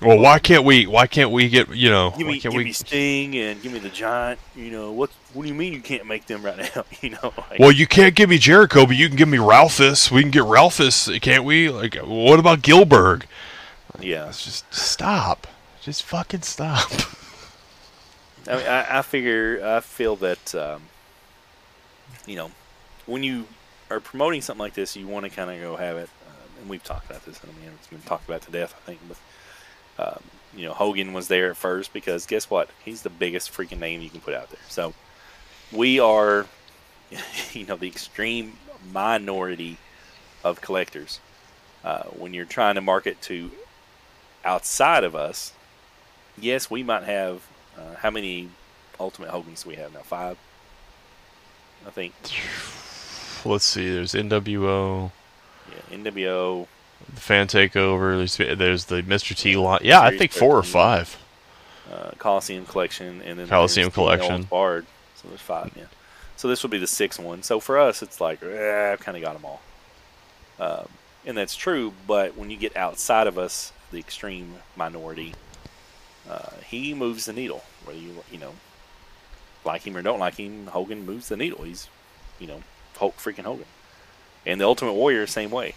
[0.00, 0.86] Well, why can't we?
[0.86, 2.12] Why can't we get you know?
[2.16, 2.64] Give me, give we?
[2.64, 4.40] me Sting and give me the Giant.
[4.56, 5.10] You know what?
[5.32, 6.84] What do you mean you can't make them right now?
[7.00, 7.32] You know.
[7.50, 10.10] Like, Well, you can't give me Jericho, but you can give me Ralphus.
[10.10, 11.68] We can get Ralphus, can't we?
[11.68, 13.26] Like, what about Gilbert?
[14.00, 14.24] yeah.
[14.24, 15.46] Let's just stop.
[15.82, 16.90] Just fucking stop.
[18.48, 20.82] I mean, I, I figure, I feel that, um,
[22.26, 22.50] you know,
[23.06, 23.46] when you
[23.92, 26.08] are promoting something like this, you want to kind of go have it.
[26.26, 27.40] Uh, and we've talked about this.
[27.42, 29.00] I mean, it's been talked about to death, I think.
[29.08, 29.18] But
[30.04, 30.22] um,
[30.56, 32.70] you know, Hogan was there at first because guess what?
[32.84, 34.60] He's the biggest freaking name you can put out there.
[34.68, 34.94] So
[35.70, 36.46] we are,
[37.52, 38.58] you know, the extreme
[38.92, 39.78] minority
[40.44, 41.20] of collectors.
[41.84, 43.50] Uh, when you're trying to market to
[44.44, 45.52] outside of us,
[46.38, 47.42] yes, we might have.
[47.76, 48.50] Uh, how many
[49.00, 50.00] Ultimate Hogans do we have now?
[50.00, 50.36] Five,
[51.86, 52.12] I think.
[53.44, 53.92] Let's see.
[53.92, 55.10] There's NWO,
[55.70, 56.66] Yeah, NWO.
[57.14, 58.16] the Fan Takeover.
[58.16, 59.36] There's there's the Mr.
[59.36, 59.80] T line.
[59.82, 61.16] Yeah, I think four or five.
[61.92, 64.44] uh, Coliseum collection, and then Coliseum collection.
[64.44, 64.86] Bard.
[65.16, 65.84] So there's five, yeah.
[66.36, 67.42] So this would be the sixth one.
[67.42, 69.60] So for us, it's like eh, I've kind of got them all,
[70.58, 70.88] um,
[71.26, 71.92] and that's true.
[72.06, 75.34] But when you get outside of us, the extreme minority,
[76.28, 77.62] uh, he moves the needle.
[77.84, 78.54] Whether you you know
[79.64, 81.62] like him or don't like him, Hogan moves the needle.
[81.64, 81.88] He's
[82.40, 82.62] you know
[83.02, 83.66] Hulk freaking Hogan,
[84.46, 85.74] and the Ultimate Warrior same way.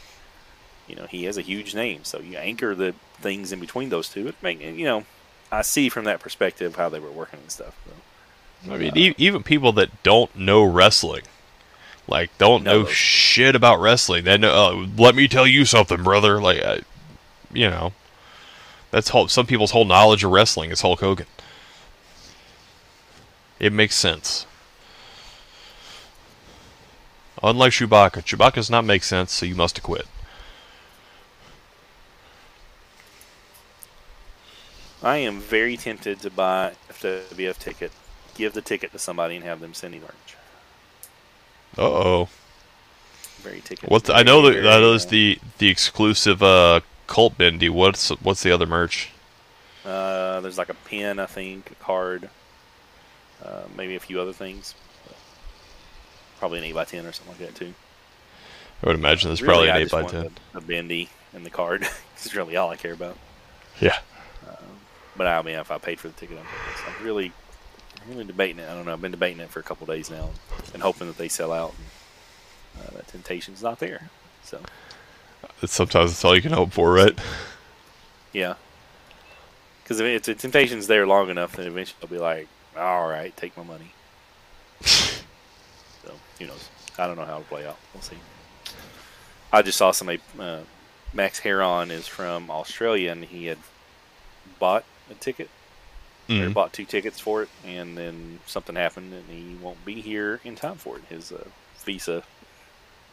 [0.87, 4.07] You know he has a huge name, so you anchor the things in between those
[4.07, 4.27] two.
[4.27, 5.05] It make you know
[5.51, 7.75] I see from that perspective how they were working and stuff.
[7.85, 8.71] So.
[8.71, 11.23] I mean, e- even people that don't know wrestling,
[12.07, 12.87] like don't know No.
[12.87, 14.53] shit about wrestling, they know.
[14.53, 16.39] Uh, let me tell you something, brother.
[16.39, 16.77] Like, uh,
[17.51, 17.93] you know,
[18.91, 21.25] that's whole, some people's whole knowledge of wrestling is Hulk Hogan.
[23.59, 24.45] It makes sense.
[27.43, 30.07] Unlike Chewbacca, Chewbacca does not make sense, so you must acquit.
[35.03, 37.91] I am very tempted to buy a WWF ticket,
[38.33, 40.35] give the ticket to somebody, and have them send me merch.
[41.77, 42.29] Uh oh.
[43.41, 43.89] Very ticket.
[43.89, 47.69] What I know that that is the the exclusive uh, cult bendy.
[47.69, 49.11] What's what's the other merch?
[49.85, 52.29] Uh, there's like a pin, I think, a card,
[53.43, 54.73] uh, maybe a few other things.
[56.45, 57.73] Probably an eight by ten or something like that too.
[58.83, 60.29] I would imagine there's Really, probably an I eight by ten.
[60.53, 61.87] The, the bendy and the card.
[62.15, 63.17] It's really all I care about.
[63.81, 63.97] Yeah.
[65.17, 67.31] But I mean, if I paid for the ticket, I'm, I'm really,
[68.07, 68.69] really debating it.
[68.69, 68.93] I don't know.
[68.93, 70.29] I've been debating it for a couple days now,
[70.75, 71.73] and hoping that they sell out.
[72.77, 74.09] And, uh, that temptation's not there.
[74.43, 74.61] So
[75.63, 77.17] It's sometimes it's all you can hope for, right?
[78.33, 78.53] yeah,
[79.83, 83.35] because if, if the temptation's there long enough, then eventually they'll be like, "All right,
[83.35, 83.93] take my money."
[86.39, 86.69] who knows?
[86.97, 87.77] I don't know how it'll play out.
[87.93, 88.17] We'll see.
[89.51, 90.21] I just saw somebody.
[90.39, 90.61] Uh,
[91.13, 93.57] Max Heron is from Australia, and he had
[94.59, 95.49] bought a ticket
[96.29, 96.53] or Mhm.
[96.53, 100.55] bought two tickets for it, and then something happened, and he won't be here in
[100.55, 101.03] time for it.
[101.09, 101.47] His uh,
[101.83, 102.23] visa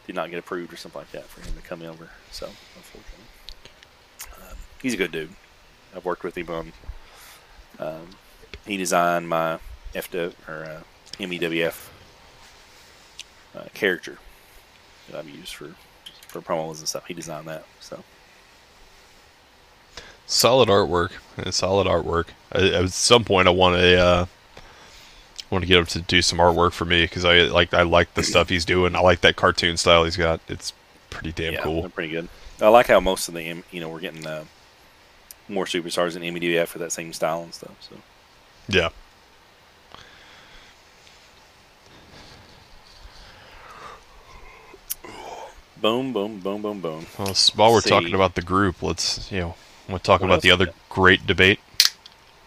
[0.06, 2.08] did not get approved or something like that for him to come over.
[2.32, 3.24] So, unfortunately,
[4.50, 5.34] um, he's a good dude.
[5.94, 6.72] I've worked with him on.
[7.78, 8.16] Um,
[8.66, 9.58] he designed my
[9.94, 10.80] FW or uh,
[11.20, 11.90] MEWF
[13.56, 14.18] uh, character
[15.10, 15.74] that I've used for
[16.28, 17.06] for promos and stuff.
[17.06, 17.64] He designed that.
[17.80, 18.02] So
[20.26, 21.12] Solid artwork.
[21.36, 22.28] Uh, Solid artwork.
[22.52, 24.26] I, at some point, I want to uh,
[25.50, 28.14] want to get him to do some artwork for me because I like I like
[28.14, 28.96] the stuff he's doing.
[28.96, 30.40] I like that cartoon style he's got.
[30.48, 30.72] It's
[31.10, 31.88] pretty damn yeah, cool.
[31.90, 32.28] pretty good.
[32.60, 34.44] I like how most of the you know we're getting uh,
[35.48, 37.76] more superstars in MEWF for that same style and stuff.
[37.80, 37.96] So
[38.68, 38.88] Yeah.
[45.82, 47.06] Boom, boom, boom, boom, boom.
[47.18, 47.90] Well, while we're See.
[47.90, 49.54] talking about the group, let's you know
[49.88, 51.60] we'll talk What about the other great debate.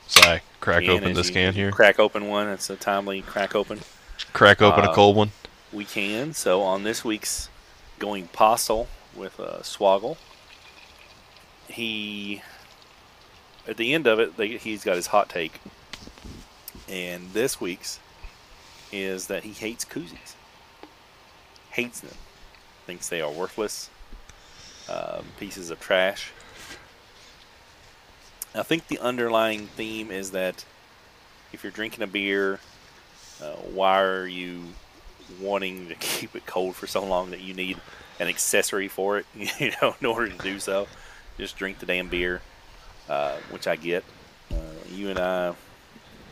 [0.08, 1.72] So I crack Can open this you- can here.
[1.72, 2.48] Crack open one.
[2.48, 3.82] It's a timely crack open.
[4.34, 5.32] Crack open a Uh, cold one.
[5.74, 6.34] We can.
[6.34, 7.50] So on this week's
[8.00, 10.18] going postal with uh, Swoggle,
[11.68, 12.42] he
[13.68, 15.60] at the end of it, they, he's got his hot take,
[16.88, 18.00] and this week's
[18.92, 20.36] is that he hates koozies.
[21.72, 22.14] Hates them.
[22.86, 23.90] Thinks they are worthless.
[24.90, 26.32] Um, pieces of trash.
[28.54, 30.64] I think the underlying theme is that
[31.52, 32.60] if you're drinking a beer,
[33.42, 34.64] uh, why are you
[35.42, 37.78] wanting to keep it cold for so long that you need
[38.20, 39.26] an accessory for it?
[39.60, 40.88] You know, in order to do so,
[41.38, 42.42] just drink the damn beer,
[43.10, 44.04] uh, which I get.
[44.52, 44.56] Uh,
[44.94, 45.54] you and I,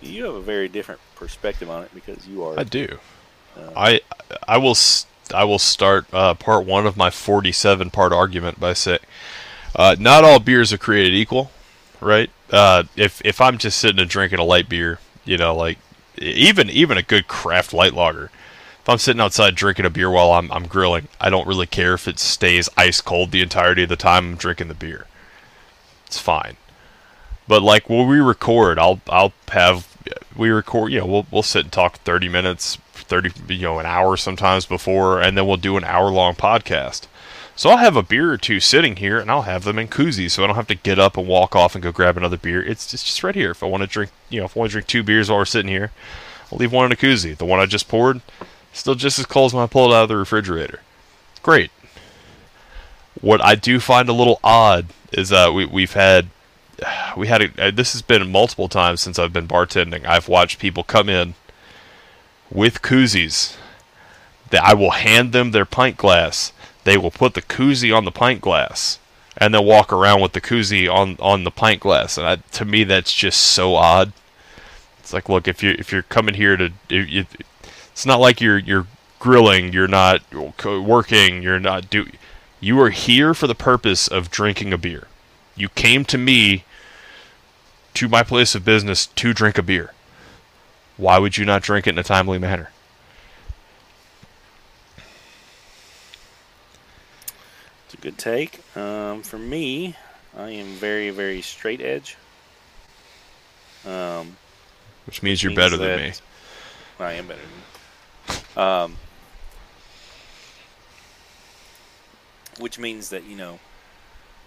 [0.02, 2.60] you have a very different perspective on it because you are.
[2.60, 3.00] I do.
[3.58, 4.02] uh, I
[4.48, 8.74] I will s- I will start uh, part one of my 47 part argument by
[8.74, 9.00] saying,
[9.76, 11.52] uh, not all beers are created equal,
[12.02, 12.30] right?
[12.52, 15.78] Uh, if if I'm just sitting and drinking a light beer, you know, like
[16.18, 18.30] even even a good craft light lager.
[18.82, 21.94] If I'm sitting outside drinking a beer while I'm I'm grilling, I don't really care
[21.94, 25.08] if it stays ice cold the entirety of the time I'm drinking the beer.
[26.06, 26.58] It's fine.
[27.48, 29.88] But like when we record, I'll I'll have
[30.36, 30.92] we record.
[30.92, 34.66] You know, we'll we'll sit and talk thirty minutes, thirty you know an hour sometimes
[34.66, 37.08] before, and then we'll do an hour long podcast.
[37.56, 40.32] So I'll have a beer or two sitting here, and I'll have them in koozies,
[40.32, 42.64] so I don't have to get up and walk off and go grab another beer.
[42.64, 43.52] It's just, just right here.
[43.52, 45.38] If I want to drink, you know, if I want to drink two beers while
[45.38, 45.92] we're sitting here,
[46.52, 47.38] I'll leave one in a koozie.
[47.38, 48.22] The one I just poured,
[48.72, 50.80] still just as cold as when I pulled it out of the refrigerator.
[51.44, 51.70] Great.
[53.22, 56.30] What I do find a little odd is uh, we we've had
[57.16, 60.06] we had a, uh, this has been multiple times since I've been bartending.
[60.06, 61.36] I've watched people come in
[62.54, 63.58] with koozies.
[64.52, 66.54] That I will hand them their pint glass.
[66.84, 69.00] They will put the koozie on the pint glass,
[69.36, 72.18] and then walk around with the koozie on on the pint glass.
[72.18, 74.14] And I, to me, that's just so odd.
[75.00, 78.88] It's like, look, if you if you're coming here to, it's not like you're you're
[79.20, 79.74] grilling.
[79.74, 80.22] You're not
[80.64, 81.42] working.
[81.42, 82.08] You're not do.
[82.60, 85.08] You are here for the purpose of drinking a beer.
[85.56, 86.64] You came to me
[87.96, 89.93] to my place of business to drink a beer.
[90.98, 92.70] Why would you not drink it in a timely manner?
[97.86, 98.60] It's a good take.
[98.78, 99.96] Um, for me,
[100.38, 102.18] I am very, very straight edge.
[103.86, 104.38] Um,
[105.06, 106.14] Which means you're means better than me.
[107.00, 108.62] I am better than you.
[108.62, 108.98] Um,
[112.60, 113.60] which means that you know.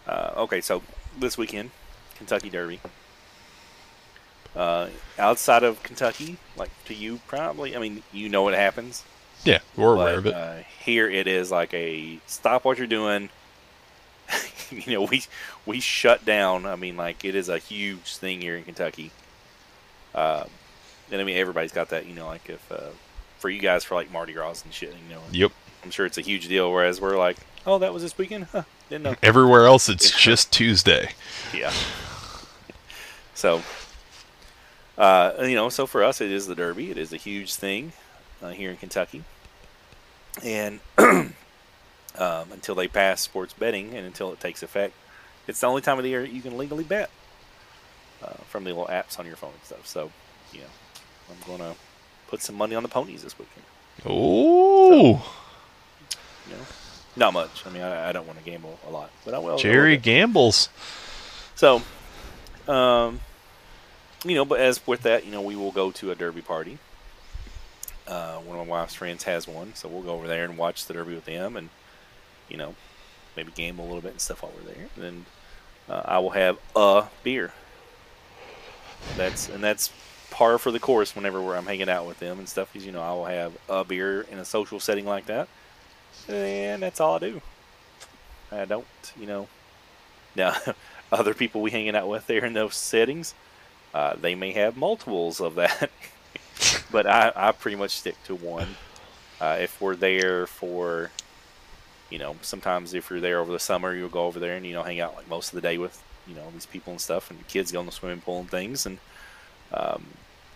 [0.06, 0.82] Uh, okay, so
[1.18, 1.70] this weekend,
[2.14, 2.80] Kentucky Derby.
[4.56, 4.88] Uh,
[5.18, 7.76] outside of Kentucky, like to you, probably.
[7.76, 9.04] I mean, you know what happens.
[9.44, 10.34] Yeah, we're but, aware of it.
[10.34, 13.28] Uh, here it is like a stop what you're doing.
[14.70, 15.24] you know, we
[15.66, 16.64] we shut down.
[16.66, 19.10] I mean, like it is a huge thing here in Kentucky.
[20.14, 20.44] Uh,
[21.12, 22.06] and I mean, everybody's got that.
[22.06, 22.90] You know, like if uh,
[23.38, 24.90] for you guys for like Mardi Gras and shit.
[24.90, 25.52] You know, yep.
[25.84, 26.72] I'm sure it's a huge deal.
[26.72, 28.44] Whereas we're like, oh, that was this weekend.
[28.44, 29.14] Huh, didn't know.
[29.22, 31.10] Everywhere else, it's just Tuesday.
[31.54, 31.72] Yeah.
[33.34, 33.62] So,
[34.98, 36.90] uh, you know, so for us, it is the Derby.
[36.90, 37.92] It is a huge thing
[38.42, 39.24] uh, here in Kentucky,
[40.44, 41.32] and um,
[42.18, 44.94] until they pass sports betting and until it takes effect,
[45.46, 47.10] it's the only time of the year you can legally bet
[48.22, 49.86] uh, from the little apps on your phone and stuff.
[49.86, 50.10] So,
[50.52, 50.66] you know,
[51.30, 51.74] I'm gonna
[52.28, 53.64] put some money on the ponies this weekend.
[54.04, 55.34] Oh,
[56.48, 56.62] You know,
[57.16, 57.66] not much.
[57.66, 59.56] I mean, I, I don't want to gamble a lot, but I will.
[59.56, 60.68] Jerry gambles.
[61.54, 61.80] So,
[62.68, 63.20] um,
[64.30, 66.78] you know, but as with that, you know, we will go to a derby party.
[68.06, 70.86] Uh, one of my wife's friends has one, so we'll go over there and watch
[70.86, 71.70] the derby with them, and
[72.48, 72.74] you know,
[73.36, 74.88] maybe gamble a little bit and stuff while we're there.
[74.94, 75.26] And then
[75.88, 77.52] uh, I will have a beer.
[79.16, 79.90] That's and that's
[80.30, 82.74] par for the course whenever we're, I'm hanging out with them and stuff.
[82.76, 85.48] Is you know I will have a beer in a social setting like that,
[86.28, 87.40] and that's all I do.
[88.52, 88.86] I don't,
[89.18, 89.48] you know.
[90.36, 90.54] Now,
[91.10, 93.32] other people we hanging out with there in those settings,
[93.96, 95.90] uh, they may have multiples of that.
[96.92, 98.76] but I, I pretty much stick to one.
[99.40, 101.10] Uh, if we're there for,
[102.10, 104.74] you know, sometimes if you're there over the summer, you'll go over there and you
[104.74, 107.30] know hang out like most of the day with you know these people and stuff,
[107.30, 108.98] and the kids go in the swimming pool and things, and
[109.72, 110.04] um,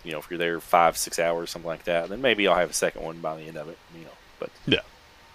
[0.05, 2.71] you know if you're there five six hours something like that, then maybe I'll have
[2.71, 4.11] a second one by the end of it, you know.
[4.39, 4.81] But Yeah.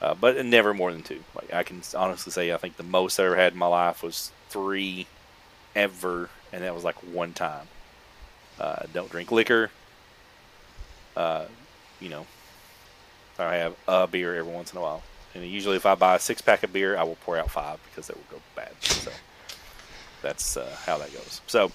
[0.01, 1.23] uh, but never more than two.
[1.35, 4.03] Like I can honestly say, I think the most I ever had in my life
[4.03, 5.07] was three,
[5.75, 7.67] ever, and that was like one time.
[8.59, 9.71] Uh, don't drink liquor.
[11.15, 11.45] Uh,
[11.99, 12.25] you know,
[13.39, 16.19] I have a beer every once in a while, and usually if I buy a
[16.19, 18.71] six pack of beer, I will pour out five because that will go bad.
[18.81, 19.11] So
[20.21, 21.41] that's uh, how that goes.
[21.47, 21.71] So,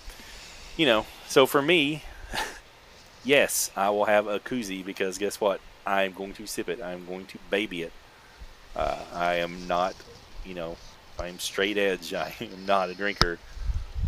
[0.77, 2.03] you know, so for me,
[3.25, 5.61] yes, I will have a koozie because guess what?
[5.87, 6.81] I am going to sip it.
[6.81, 7.93] I am going to baby it.
[8.77, 9.95] Uh, I am not,
[10.45, 10.77] you know,
[11.19, 12.14] I am straight edge.
[12.14, 13.38] I am not a drinker.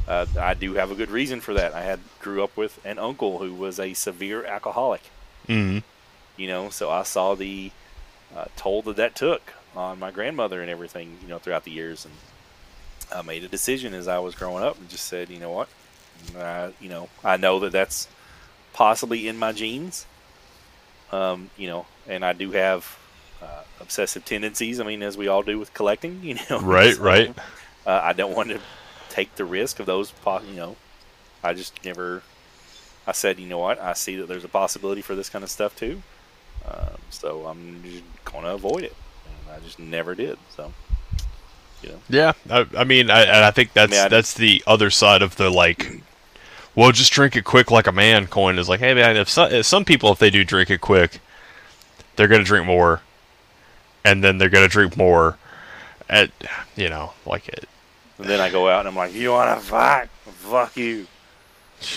[0.07, 1.75] Uh, I do have a good reason for that.
[1.75, 5.03] I had grew up with an uncle who was a severe alcoholic.
[5.49, 5.79] Mm-hmm.
[6.37, 7.71] You know, so I saw the
[8.35, 11.19] uh, toll that that took on my grandmother and everything.
[11.23, 12.15] You know, throughout the years, and
[13.15, 15.69] I made a decision as I was growing up and just said, you know what,
[16.37, 18.09] uh, you know, I know that that's
[18.73, 20.07] possibly in my genes.
[21.11, 22.99] Um, you know, and I do have
[23.43, 24.81] uh, obsessive tendencies.
[24.81, 26.21] I mean, as we all do with collecting.
[26.23, 27.35] You know, Right, So, right.
[27.87, 28.61] Uh, I don't want to
[29.13, 30.13] take the risk of those.
[30.27, 30.77] You know,
[31.45, 32.23] I just never.
[33.07, 33.81] I said, you know what?
[33.81, 36.03] I see that there's a possibility for this kind of stuff too.
[36.67, 38.95] Um, so I'm just gonna avoid it,
[39.27, 40.39] and I just never did.
[40.57, 40.73] So,
[41.83, 44.63] you know, Yeah, I, I mean, I, and I think that's mean, I- that's the
[44.67, 46.01] other side of the like,
[46.77, 48.29] well, just drink it quick like a man.
[48.29, 50.81] Coin is like, hey man, if some, if some people if they do drink it
[50.81, 51.19] quick,
[52.15, 53.01] they're gonna drink more,
[54.05, 55.37] and then they're gonna drink more,
[56.09, 56.31] at
[56.77, 57.69] you know, like it.
[58.23, 60.09] And then I go out and I'm like, you want to fight?
[60.25, 61.07] Fuck you.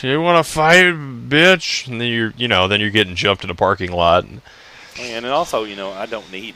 [0.01, 1.87] You want to fight, bitch?
[1.87, 4.23] And then you're, you know, then you're getting jumped in a parking lot.
[4.23, 4.41] And,
[4.99, 6.55] And also, you know, I don't need.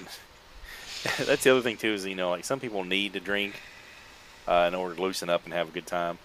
[1.17, 3.61] that's the other thing too is you know like some people need to drink
[4.47, 6.17] uh, in order to loosen up and have a good time.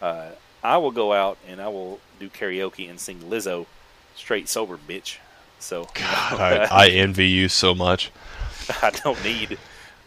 [0.00, 0.30] Uh,
[0.62, 3.66] I will go out and I will do karaoke and sing Lizzo,
[4.14, 5.18] straight sober bitch.
[5.58, 8.12] So God, I, I envy you so much.
[8.82, 9.58] I don't need,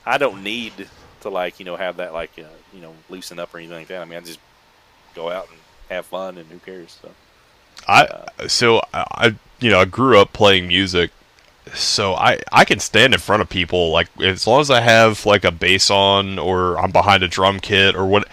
[0.05, 0.87] I don't need
[1.21, 3.87] to like you know have that like uh, you know loosen up or anything like
[3.87, 4.01] that.
[4.01, 4.39] I mean I just
[5.15, 5.57] go out and
[5.89, 6.97] have fun and who cares.
[7.01, 7.11] So
[7.87, 8.07] I
[8.47, 11.09] so I I- you know I grew up playing music,
[11.73, 15.25] so I I can stand in front of people like as long as I have
[15.25, 18.27] like a bass on or I'm behind a drum kit or what,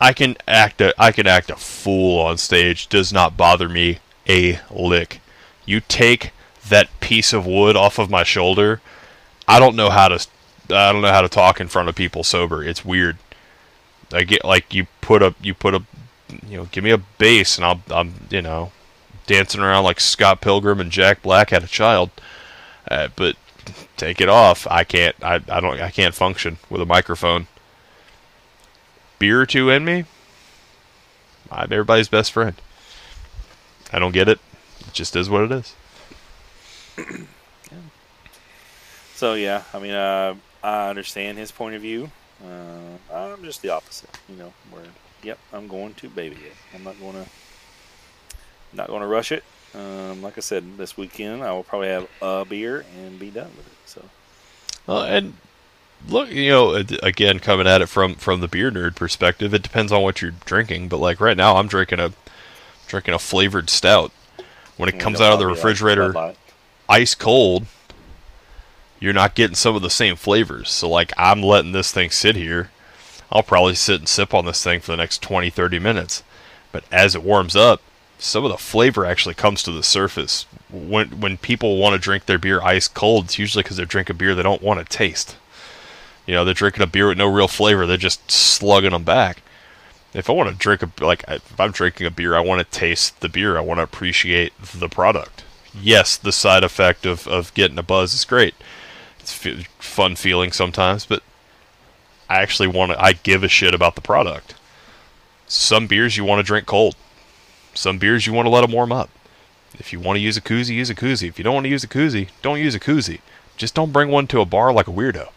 [0.00, 2.88] I can act a I can act a fool on stage.
[2.88, 5.20] Does not bother me a lick.
[5.64, 6.32] You take
[6.68, 8.80] that piece of wood off of my shoulder,
[9.46, 10.26] I don't know how to
[10.70, 12.62] I don't know how to talk in front of people sober.
[12.62, 13.18] It's weird.
[14.12, 15.82] I get like you put a you put a
[16.46, 18.72] you know give me a bass and I'll I'm you know
[19.26, 22.10] dancing around like Scott Pilgrim and Jack Black had a child.
[22.90, 23.36] Uh, but
[23.96, 24.66] take it off.
[24.70, 25.14] I can't.
[25.22, 25.80] I, I don't.
[25.80, 27.46] I can't function with a microphone.
[29.18, 30.04] Beer or two in me.
[31.50, 32.54] I'm everybody's best friend.
[33.92, 34.38] I don't get it.
[34.80, 35.74] It just is what it is.
[39.18, 42.10] So yeah, I mean, uh, I understand his point of view.
[42.44, 44.52] Uh, I'm just the opposite, you know.
[44.70, 44.84] Where,
[45.22, 46.52] yep, I'm going to baby it.
[46.74, 47.26] I'm not going to,
[48.72, 49.44] not going to rush it.
[49.74, 53.50] Um, like I said, this weekend I will probably have a beer and be done
[53.56, 53.72] with it.
[53.86, 54.04] So
[54.86, 55.34] Well, and
[56.08, 59.92] look, you know, again, coming at it from from the beer nerd perspective, it depends
[59.92, 60.88] on what you're drinking.
[60.88, 62.12] But like right now, I'm drinking a
[62.86, 64.12] drinking a flavored stout.
[64.78, 66.34] When it comes out of the I'll be like, refrigerator,
[66.88, 67.66] ice cold,
[69.00, 70.70] you're not getting some of the same flavors.
[70.70, 72.70] So like I'm letting this thing sit here.
[73.30, 76.22] I'll probably sit and sip on this thing for the next 20, 30 minutes.
[76.72, 77.82] But as it warms up,
[78.18, 80.46] some of the flavor actually comes to the surface.
[80.70, 84.16] When when people want to drink their beer ice cold, it's usually because they're drinking
[84.16, 85.36] beer they don't want to taste.
[86.26, 87.86] You know, they're drinking a beer with no real flavor.
[87.86, 89.42] They're just slugging them back.
[90.12, 92.78] If I want to drink a like, if I'm drinking a beer, I want to
[92.78, 93.56] taste the beer.
[93.56, 95.44] I want to appreciate the product.
[95.80, 98.54] Yes, the side effect of, of getting a buzz is great.
[99.32, 101.22] Fe- fun feeling sometimes, but
[102.28, 103.02] I actually want to.
[103.02, 104.54] I give a shit about the product.
[105.46, 106.96] Some beers you want to drink cold.
[107.74, 109.10] Some beers you want to let them warm up.
[109.74, 111.28] If you want to use a koozie, use a koozie.
[111.28, 113.20] If you don't want to use a koozie, don't use a koozie.
[113.56, 115.28] Just don't bring one to a bar like a weirdo.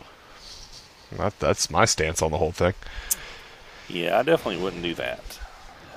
[1.17, 2.73] That, that's my stance on the whole thing.
[3.89, 5.39] Yeah, I definitely wouldn't do that.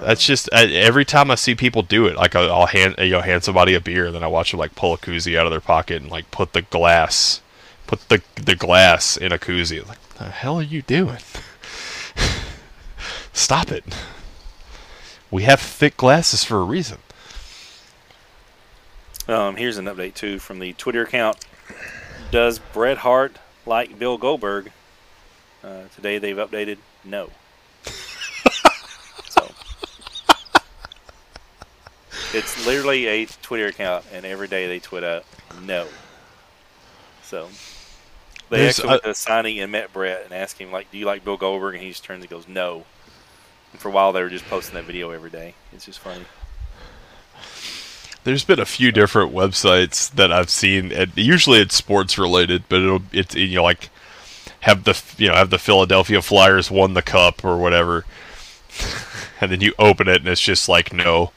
[0.00, 3.10] That's just I, every time I see people do it, like I'll, I'll hand you
[3.10, 5.52] know hand somebody a beer, then I watch them like pull a koozie out of
[5.52, 7.40] their pocket and like put the glass,
[7.86, 9.86] put the the glass in a koozie.
[9.86, 11.18] Like, what the hell are you doing?
[13.32, 13.84] Stop it.
[15.30, 16.98] We have thick glasses for a reason.
[19.26, 21.38] Um, here's an update too from the Twitter account.
[22.30, 24.70] Does Bret Hart like Bill Goldberg?
[25.62, 27.30] Uh, today they've updated no.
[27.84, 29.50] so
[32.34, 35.24] it's literally a Twitter account, and every day they tweet out
[35.62, 35.86] no.
[37.22, 37.48] So
[38.50, 40.98] they There's actually went to a signing and met Bret and asked him like, "Do
[40.98, 42.84] you like Bill Goldberg?" And he just turns and goes, "No."
[43.72, 45.54] And for a while, they were just posting that video every day.
[45.72, 46.24] It's just funny.
[48.24, 50.92] There's been a few different websites that I've seen.
[50.92, 53.90] And usually it's sports related, but it'll it's you know like
[54.60, 58.04] have the you know have the Philadelphia Flyers won the cup or whatever,
[59.40, 61.32] and then you open it and it's just like no.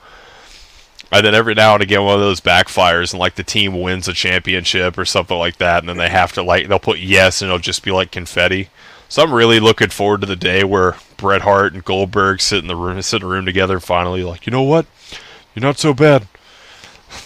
[1.11, 4.07] And then every now and again, one of those backfires, and like the team wins
[4.07, 7.41] a championship or something like that, and then they have to like they'll put yes,
[7.41, 8.69] and it'll just be like confetti.
[9.09, 12.67] So I'm really looking forward to the day where Bret Hart and Goldberg sit in
[12.67, 14.85] the room, sit in a room together, and finally like, you know what,
[15.55, 16.27] you're not so bad.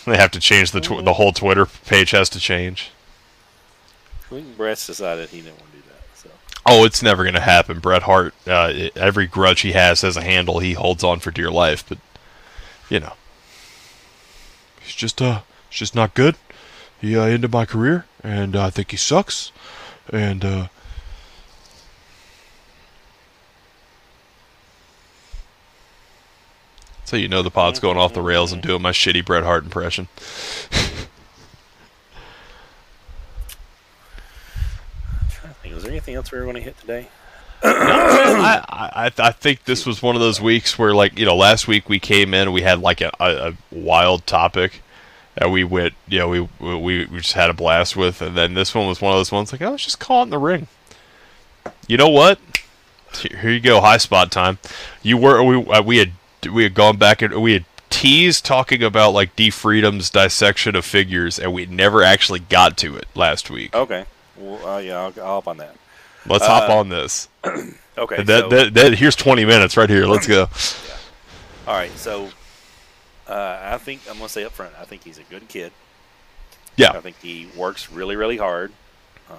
[0.06, 2.92] They have to change the tw- the whole Twitter page has to change.
[4.32, 6.18] I think decided he didn't want to do that.
[6.18, 6.30] So
[6.66, 7.80] Oh, it's never going to happen.
[7.80, 11.50] Bret Hart, uh, every grudge he has has a handle, he holds on for dear
[11.50, 11.84] life.
[11.88, 11.98] But
[12.90, 13.14] you know,
[14.84, 16.36] he's just uh, he's just not good.
[17.00, 19.52] He uh, ended my career, and uh, I think he sucks.
[20.12, 20.68] And uh,
[27.06, 29.64] so you know the pod's going off the rails and doing my shitty Bret Hart
[29.64, 30.08] impression.
[35.44, 37.08] I think was there anything else we were going to hit today?
[37.64, 41.68] I, I I think this was one of those weeks where like you know last
[41.68, 44.82] week we came in we had like a, a, a wild topic
[45.36, 48.54] that we went you know we, we we just had a blast with and then
[48.54, 50.38] this one was one of those ones like oh let's just call it in the
[50.38, 50.68] ring.
[51.88, 52.40] You know what?
[53.14, 54.58] Here you go, high spot time.
[55.04, 56.12] You were we uh, we had
[56.52, 60.86] we had gone back and we had teased talking about like D Freedom's dissection of
[60.86, 63.76] figures and we never actually got to it last week.
[63.76, 64.06] Okay.
[64.38, 65.76] Well, uh, yeah, I'll, I'll hop on that.
[66.28, 67.28] Let's hop on this.
[67.98, 68.24] Okay.
[68.24, 70.06] That, so- that, that here's 20 minutes right here.
[70.06, 70.48] Let's go.
[71.68, 72.30] All right, so
[73.28, 74.74] uh, I think I'm gonna say up front.
[74.80, 75.74] I think he's a good kid.
[76.78, 76.92] Yeah.
[76.92, 78.72] I think he works really, really hard.
[79.30, 79.38] Um,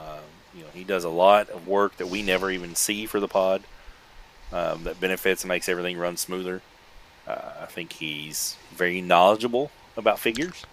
[0.55, 3.27] you know, he does a lot of work that we never even see for the
[3.27, 3.63] pod.
[4.53, 6.61] Um, that benefits and makes everything run smoother.
[7.27, 10.67] Uh, I think he's very knowledgeable about figures.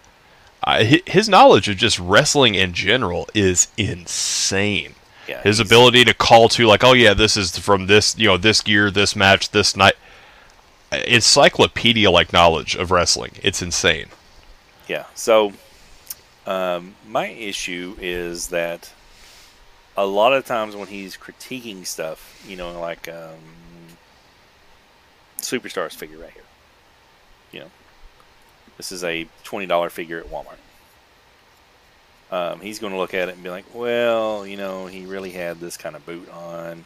[0.62, 4.94] Hi- his knowledge of just wrestling in general is insane.
[5.30, 8.36] Yeah, His ability to call to like, oh yeah, this is from this, you know,
[8.36, 9.94] this gear, this match, this night.
[10.90, 13.30] Encyclopedia like knowledge of wrestling.
[13.40, 14.08] It's insane.
[14.88, 15.04] Yeah.
[15.14, 15.52] So,
[16.46, 18.92] um, my issue is that
[19.96, 23.38] a lot of times when he's critiquing stuff, you know, like um,
[25.38, 26.42] Superstars figure right here,
[27.52, 27.70] you know,
[28.78, 30.58] this is a twenty dollar figure at Walmart.
[32.30, 35.30] Um, he's going to look at it and be like, well, you know, he really
[35.30, 36.84] had this kind of boot on.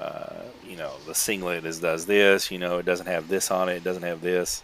[0.00, 2.50] Uh, you know, the singlet is does this.
[2.50, 3.76] You know, it doesn't have this on it.
[3.76, 4.62] It doesn't have this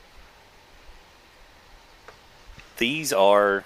[2.79, 3.65] these are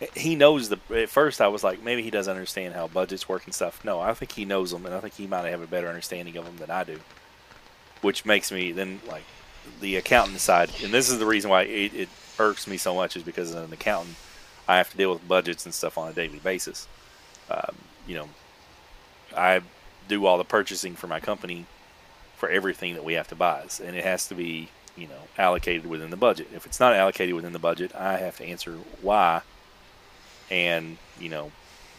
[0.14, 3.44] he knows the at first i was like maybe he doesn't understand how budgets work
[3.46, 5.66] and stuff no i think he knows them and i think he might have a
[5.66, 7.00] better understanding of them than i do
[8.02, 9.24] which makes me then like
[9.80, 12.08] the accountant side and this is the reason why it, it
[12.38, 14.16] irks me so much is because as an accountant
[14.68, 16.88] i have to deal with budgets and stuff on a daily basis.
[17.50, 18.28] Um, you know
[19.36, 19.60] i
[20.08, 21.66] do all the purchasing for my company
[22.36, 23.64] for everything that we have to buy.
[23.82, 26.48] And it has to be you know allocated within the budget.
[26.54, 29.42] If it's not allocated within the budget i have to answer why
[30.50, 31.50] and you know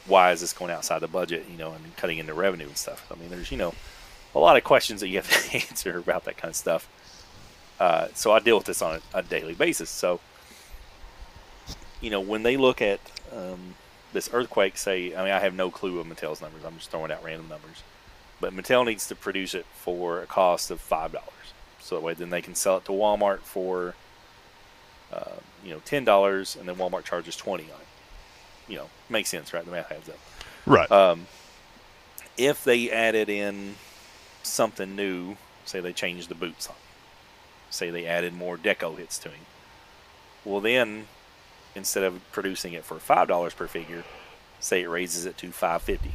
[0.06, 3.06] why is this going outside the budget you know and cutting into revenue and stuff.
[3.12, 3.74] I mean there's you know
[4.36, 6.88] a lot of questions that you have to answer about that kind of stuff.
[7.80, 9.90] Uh, so i deal with this on a, a daily basis.
[9.90, 10.20] So
[12.02, 13.00] you know when they look at
[13.36, 13.76] um,
[14.14, 16.64] this earthquake say i mean i have no clue of mattel's numbers.
[16.66, 17.84] I'm just throwing out random numbers.
[18.40, 21.32] But mattel needs to produce it for a cost of five dollars.
[21.80, 23.96] So that way then they can sell it to walmart for
[25.12, 28.72] uh, you know ten dollars and then walmart charges 20 on it.
[28.72, 29.66] You know makes sense right?
[29.66, 30.20] The math adds up.
[30.66, 30.92] Right.
[30.92, 31.28] um,
[32.38, 33.76] if they added in
[34.44, 36.76] something new, say they changed the boots on,
[37.70, 39.46] say they added more deco hits to him,
[40.46, 41.08] well then,
[41.78, 44.04] instead of producing it for five dollars per figure,
[44.60, 46.12] say it raises it to five fifty.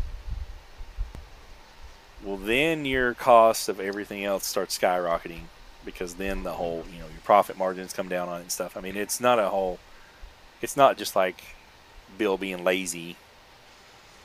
[2.22, 5.42] Well, then your cost of everything else starts skyrocketing
[5.84, 8.76] because then the whole you know your profit margins come down on it and stuff.
[8.76, 9.78] I mean, it's not a whole.
[10.60, 11.42] It's not just like
[12.18, 13.16] Bill being lazy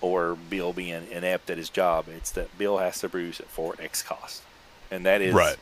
[0.01, 2.05] or Bill being inept at his job.
[2.07, 4.43] It's that Bill has to produce it for X cost.
[4.91, 5.57] and that is Right.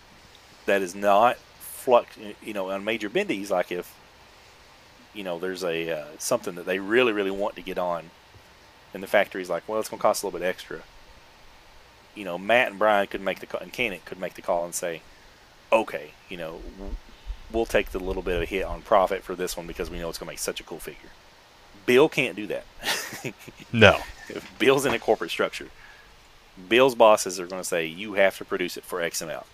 [0.65, 2.17] that is not flux.
[2.43, 3.95] You know, on major bendies, like if
[5.16, 8.11] you know there's a uh, something that they really really want to get on,
[8.93, 10.82] and the factory's like, well, it's going to cost a little bit extra.
[12.13, 14.63] You know, Matt and Brian could make the call, and Canik could make the call
[14.66, 15.01] and say,
[15.72, 16.61] okay, you know,
[17.51, 19.99] we'll take the little bit of a hit on profit for this one because we
[19.99, 21.09] know it's going to make such a cool figure.
[21.86, 22.66] Bill can't do that.
[23.74, 23.97] No.
[24.30, 25.68] if Bill's in a corporate structure,
[26.70, 29.45] Bill's bosses are going to say you have to produce it for X amount.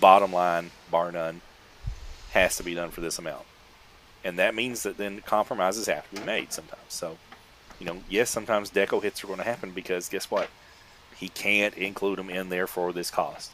[0.00, 1.42] Bottom line, bar none,
[2.32, 3.44] has to be done for this amount,
[4.26, 6.82] and that means that then compromises have to be made sometimes.
[6.88, 7.16] So,
[7.78, 10.48] you know, yes, sometimes deco hits are going to happen because guess what?
[11.16, 13.52] He can't include them in there for this cost.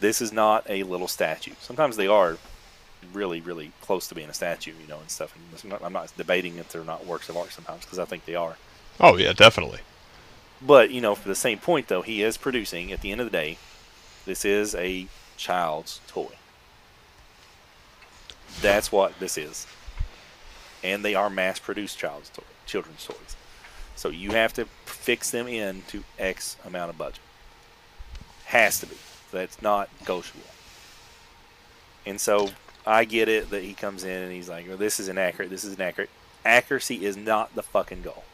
[0.00, 1.52] This is not a little statue.
[1.60, 2.38] Sometimes they are
[3.12, 5.36] really, really close to being a statue, you know, and stuff.
[5.36, 8.06] And I'm not, I'm not debating if they're not works of art sometimes because I
[8.06, 8.56] think they are.
[8.98, 9.80] Oh yeah, definitely.
[10.62, 12.90] But you know, for the same point though, he is producing.
[12.90, 13.58] At the end of the day,
[14.24, 16.30] this is a child's toy.
[18.60, 19.66] That's what this is,
[20.82, 23.36] and they are mass-produced child's toy, children's toys.
[23.96, 27.20] So you have to fix them in to X amount of budget.
[28.46, 28.96] Has to be.
[29.32, 30.46] That's not negotiable.
[32.06, 32.50] And so
[32.86, 35.50] I get it that he comes in and he's like, well, "This is inaccurate.
[35.50, 36.10] This is inaccurate."
[36.44, 38.24] Accuracy is not the fucking goal.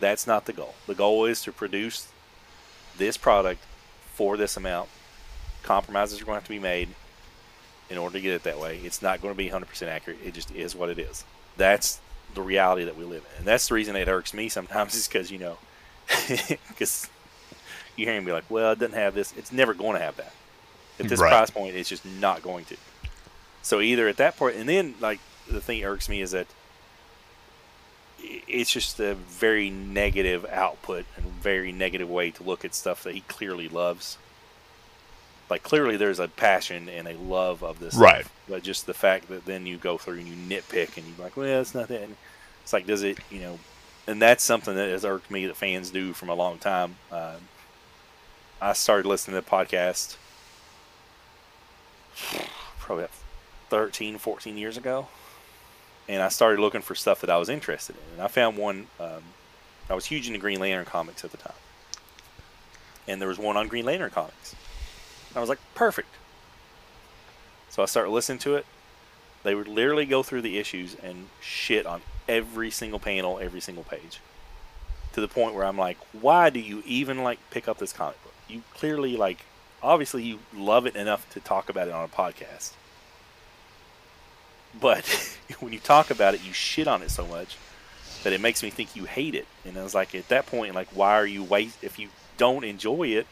[0.00, 0.74] That's not the goal.
[0.86, 2.08] The goal is to produce
[2.96, 3.60] this product
[4.14, 4.88] for this amount.
[5.62, 6.88] Compromises are going to have to be made
[7.90, 8.78] in order to get it that way.
[8.84, 10.18] It's not going to be 100% accurate.
[10.24, 11.24] It just is what it is.
[11.56, 12.00] That's
[12.34, 13.38] the reality that we live in.
[13.38, 15.56] And that's the reason it irks me sometimes is because, you know,
[16.68, 17.08] because
[17.96, 19.32] you hear him be like, well, it doesn't have this.
[19.36, 20.32] It's never going to have that.
[21.00, 21.30] At this Right.
[21.30, 22.76] price point, it's just not going to.
[23.62, 26.46] So either at that point, and then, like, the thing that irks me is that
[28.20, 33.14] it's just a very negative output and very negative way to look at stuff that
[33.14, 34.18] he clearly loves.
[35.50, 38.20] Like clearly, there's a passion and a love of this, Right.
[38.24, 41.24] stuff, but just the fact that then you go through and you nitpick and you're
[41.24, 42.02] like, well, it's not that.
[42.02, 42.16] And
[42.62, 43.58] it's like, does it, you know?
[44.06, 46.96] And that's something that has irked me that fans do from a long time.
[47.12, 47.36] Um,
[48.60, 50.16] I started listening to the podcast
[52.78, 53.14] probably about
[53.70, 55.08] 13, 14 years ago
[56.08, 58.14] and I started looking for stuff that I was interested in.
[58.14, 58.86] And I found one.
[58.98, 59.22] Um,
[59.90, 61.52] I was huge into Green Lantern comics at the time,
[63.06, 64.56] and there was one on Green Lantern comics.
[65.34, 66.08] I was like, perfect.
[67.68, 68.66] So I started listening to it.
[69.44, 73.84] They would literally go through the issues and shit on every single panel, every single
[73.84, 74.20] page,
[75.12, 78.22] to the point where I'm like, why do you even like pick up this comic
[78.22, 78.34] book?
[78.48, 79.44] You clearly like,
[79.82, 82.72] obviously, you love it enough to talk about it on a podcast
[84.80, 85.06] but
[85.60, 87.56] when you talk about it, you shit on it so much
[88.24, 89.46] that it makes me think you hate it.
[89.64, 91.82] And I was like, at that point, like, why are you waste?
[91.82, 93.26] If you don't enjoy it,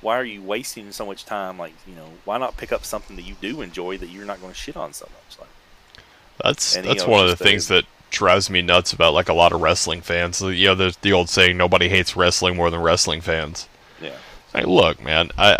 [0.00, 1.58] why are you wasting so much time?
[1.58, 4.40] Like, you know, why not pick up something that you do enjoy that you're not
[4.40, 5.38] going to shit on so much?
[5.38, 6.04] Like,
[6.42, 9.28] That's And, you that's know, one of the things that drives me nuts about like
[9.28, 10.40] a lot of wrestling fans.
[10.40, 13.68] You know, there's the old saying, "Nobody hates wrestling more than wrestling fans."
[14.00, 14.16] yeah,
[14.54, 15.58] Hey, look, man, I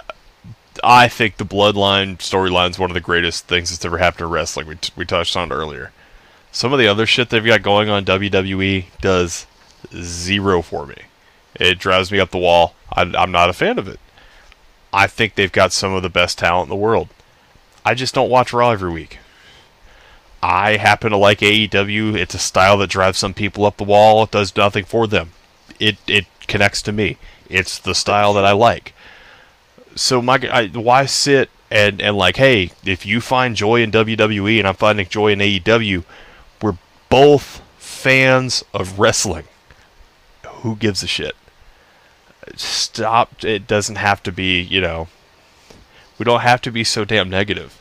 [0.83, 4.27] I think the Bloodline storyline is one of the greatest things that's ever happened to
[4.27, 4.67] wrestling.
[4.67, 5.93] We, t- we touched on it earlier.
[6.53, 9.47] Some of the other shit they've got going on WWE does
[9.95, 10.97] zero for me.
[11.55, 12.75] It drives me up the wall.
[12.93, 13.99] I, I'm not a fan of it.
[14.93, 17.09] I think they've got some of the best talent in the world.
[17.85, 19.19] I just don't watch Raw every week.
[20.43, 22.15] I happen to like AEW.
[22.15, 24.23] It's a style that drives some people up the wall.
[24.23, 25.33] It does nothing for them.
[25.81, 27.19] It it connects to me.
[27.49, 28.95] It's the style that I like.
[29.95, 34.59] So my I, why sit and and like, hey, if you find joy in WWE
[34.59, 36.05] and I'm finding joy in AEW,
[36.63, 36.79] we're
[37.09, 39.45] both fans of wrestling.
[40.47, 41.37] Who gives a shit?
[42.57, 43.45] Stop.
[43.45, 45.09] It doesn't have to be, you know.
[46.19, 47.81] We don't have to be so damn negative.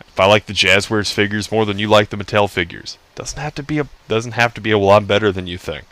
[0.00, 3.54] If I like the Jazwares figures more than you like the Mattel figures, doesn't have
[3.54, 5.84] to be a doesn't have to be a well I'm better than you think.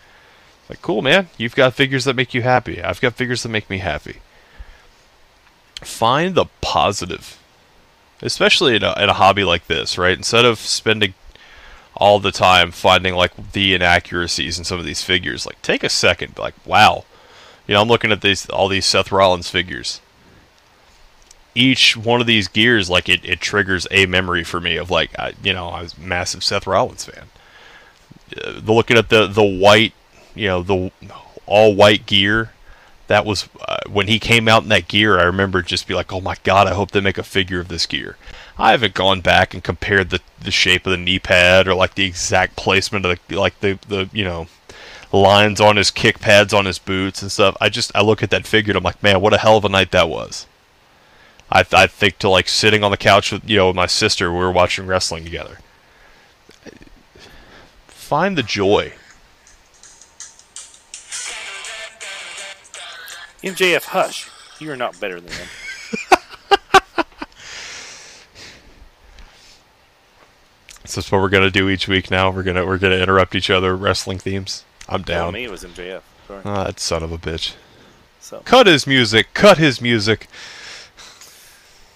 [0.69, 2.83] Like cool man, you've got figures that make you happy.
[2.83, 4.21] I've got figures that make me happy.
[5.77, 7.39] Find the positive,
[8.21, 10.17] especially in a, in a hobby like this, right?
[10.17, 11.15] Instead of spending
[11.97, 15.89] all the time finding like the inaccuracies in some of these figures, like take a
[15.89, 17.05] second, like wow,
[17.71, 20.01] you know I'm looking at these all these Seth Rollins figures
[21.55, 25.17] each one of these gears like it, it triggers a memory for me of like
[25.17, 27.29] I, you know I was a massive Seth Rollins fan.
[28.45, 29.93] Uh, looking at the the white,
[30.35, 30.91] you know the
[31.47, 32.51] all white gear,
[33.07, 35.21] that was uh, when he came out in that gear.
[35.21, 37.69] I remember just be like, oh my god, I hope they make a figure of
[37.69, 38.17] this gear.
[38.59, 41.95] I haven't gone back and compared the the shape of the knee pad or like
[41.95, 44.49] the exact placement of the like the the you know
[45.13, 47.57] lines on his kick pads on his boots and stuff.
[47.61, 49.65] I just I look at that figure and I'm like, man, what a hell of
[49.65, 50.47] a night that was.
[51.51, 54.31] I, I think to like sitting on the couch with you know with my sister,
[54.31, 55.59] we were watching wrestling together.
[57.87, 58.93] Find the joy.
[63.43, 64.29] MJF, hush.
[64.59, 65.49] You are not better than them.
[70.91, 72.31] So that's what we're gonna do each week now.
[72.31, 74.65] We're gonna we're gonna interrupt each other wrestling themes.
[74.91, 75.27] I'm Down.
[75.27, 75.35] down.
[75.35, 76.03] me, it was MJF.
[76.27, 76.43] Sorry.
[76.45, 77.55] Ah, that son of a bitch.
[78.21, 79.33] So Cut his music.
[79.35, 80.27] Cut his music.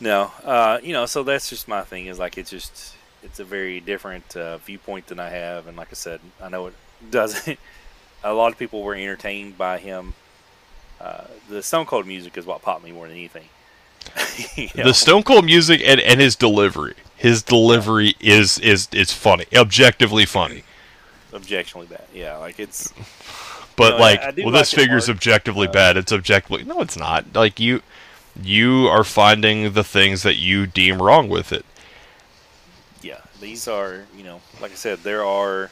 [0.01, 2.07] no, uh, you know, so that's just my thing.
[2.07, 5.89] Is like it's just it's a very different uh, viewpoint than I have, and like
[5.91, 6.75] I said, I know it
[7.11, 7.59] doesn't.
[8.25, 10.15] a lot of people were entertained by him.
[11.01, 13.49] Uh, the Stone Cold music is what popped me more than anything.
[14.57, 14.85] You know?
[14.85, 16.95] The Stone Cold music and, and his delivery.
[17.17, 20.65] His delivery is is is funny, objectively funny.
[21.35, 22.07] Objectionably bad.
[22.15, 22.93] Yeah, like it's
[23.77, 25.97] But No, like, I- I well, like this figure's objectively Uh, bad.
[25.97, 27.35] It's objectively no, it's not.
[27.35, 27.83] Like you,
[28.41, 31.65] you are finding the things that you deem wrong with it.
[33.03, 35.71] yeah, these are, you know, like I said, there are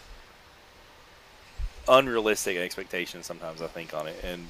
[1.88, 4.46] unrealistic expectations sometimes I think on it, and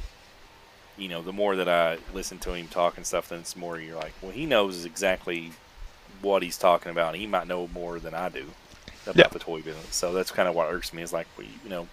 [0.99, 3.81] you know, the more that I listen to him talk and stuff, then it's more
[3.81, 5.53] you're like, well, he knows exactly
[6.21, 7.15] what he's talking about.
[7.15, 8.47] He might know more than I do
[9.05, 9.29] about Yeah.
[9.29, 11.03] the toy business, so that's kind of what irks me.
[11.03, 11.89] Is like, we, you know,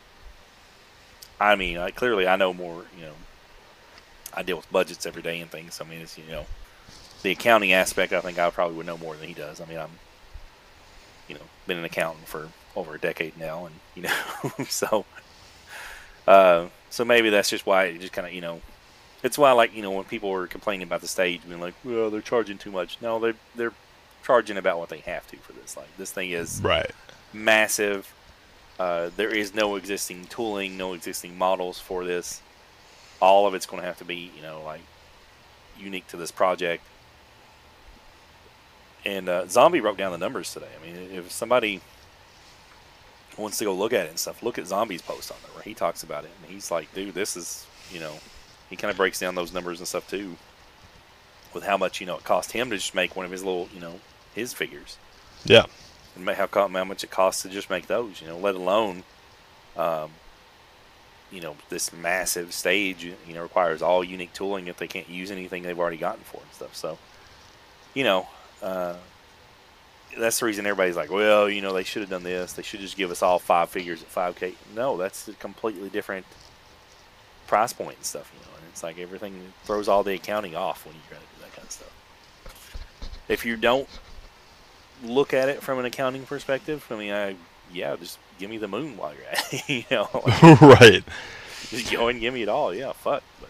[1.39, 2.85] I mean, like, clearly I know more.
[2.97, 3.13] You know,
[4.33, 5.75] I deal with budgets every day and things.
[5.75, 6.45] So, I mean, it's you know,
[7.23, 8.13] the accounting aspect.
[8.13, 9.59] I think I probably would know more than he does.
[9.61, 9.91] I mean, I'm
[11.27, 15.05] you know been an accountant for over a decade now, and you know, so
[16.27, 18.61] uh, so maybe that's just why it just kind of you know,
[19.23, 22.09] it's why like you know when people were complaining about the stage, being like, well,
[22.09, 22.97] they're charging too much.
[23.01, 23.73] No, they're they're
[24.29, 25.75] charging about what they have to for this.
[25.75, 26.91] Like this thing is Right.
[27.33, 28.13] massive.
[28.77, 32.39] Uh, there is no existing tooling, no existing models for this.
[33.19, 34.81] All of it's going to have to be, you know, like
[35.79, 36.83] unique to this project.
[39.03, 40.67] And uh, Zombie broke down the numbers today.
[40.79, 41.81] I mean, if somebody
[43.35, 45.63] wants to go look at it and stuff, look at Zombie's post on there where
[45.63, 48.13] he talks about it, and he's like, "Dude, this is," you know,
[48.69, 50.35] he kind of breaks down those numbers and stuff too,
[51.53, 53.69] with how much you know it cost him to just make one of his little,
[53.73, 53.99] you know,
[54.35, 54.97] his figures
[55.43, 55.65] Yeah.
[56.15, 59.03] and how, how much it costs to just make those, you know, let alone,
[59.77, 60.11] um,
[61.31, 65.29] you know, this massive stage, you know, requires all unique tooling if they can't use
[65.31, 66.75] anything they've already gotten for and stuff.
[66.75, 66.97] So,
[67.93, 68.27] you know,
[68.61, 68.95] uh,
[70.17, 72.53] that's the reason everybody's like, well, you know, they should have done this.
[72.53, 74.53] They should just give us all five figures at 5K.
[74.75, 76.25] No, that's a completely different
[77.45, 80.85] price point and stuff, you know, and it's like everything throws all the accounting off
[80.85, 83.23] when you try to do that kind of stuff.
[83.27, 83.87] If you don't
[85.03, 87.35] look at it from an accounting perspective, I mean, I
[87.71, 89.69] yeah, just give me the moon while you're at it.
[89.69, 91.03] you know, like, right.
[91.69, 92.73] just go and give me it all.
[92.73, 93.23] Yeah, fuck.
[93.39, 93.49] But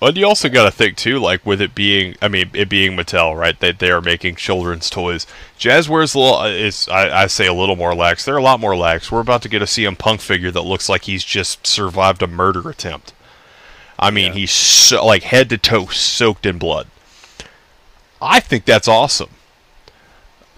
[0.00, 2.96] Well, you also got to think too, like with it being, I mean, it being
[2.96, 3.58] Mattel, right?
[3.58, 5.26] That they are making children's toys.
[5.58, 8.24] Jazware's a little, is I, I say a little more lax.
[8.24, 9.10] They're a lot more lax.
[9.10, 12.26] We're about to get a CM Punk figure that looks like he's just survived a
[12.28, 13.12] murder attempt.
[13.98, 14.38] I mean, Yeah.
[14.38, 16.86] he's so, like head to toe soaked in blood.
[18.22, 19.30] I think that's awesome.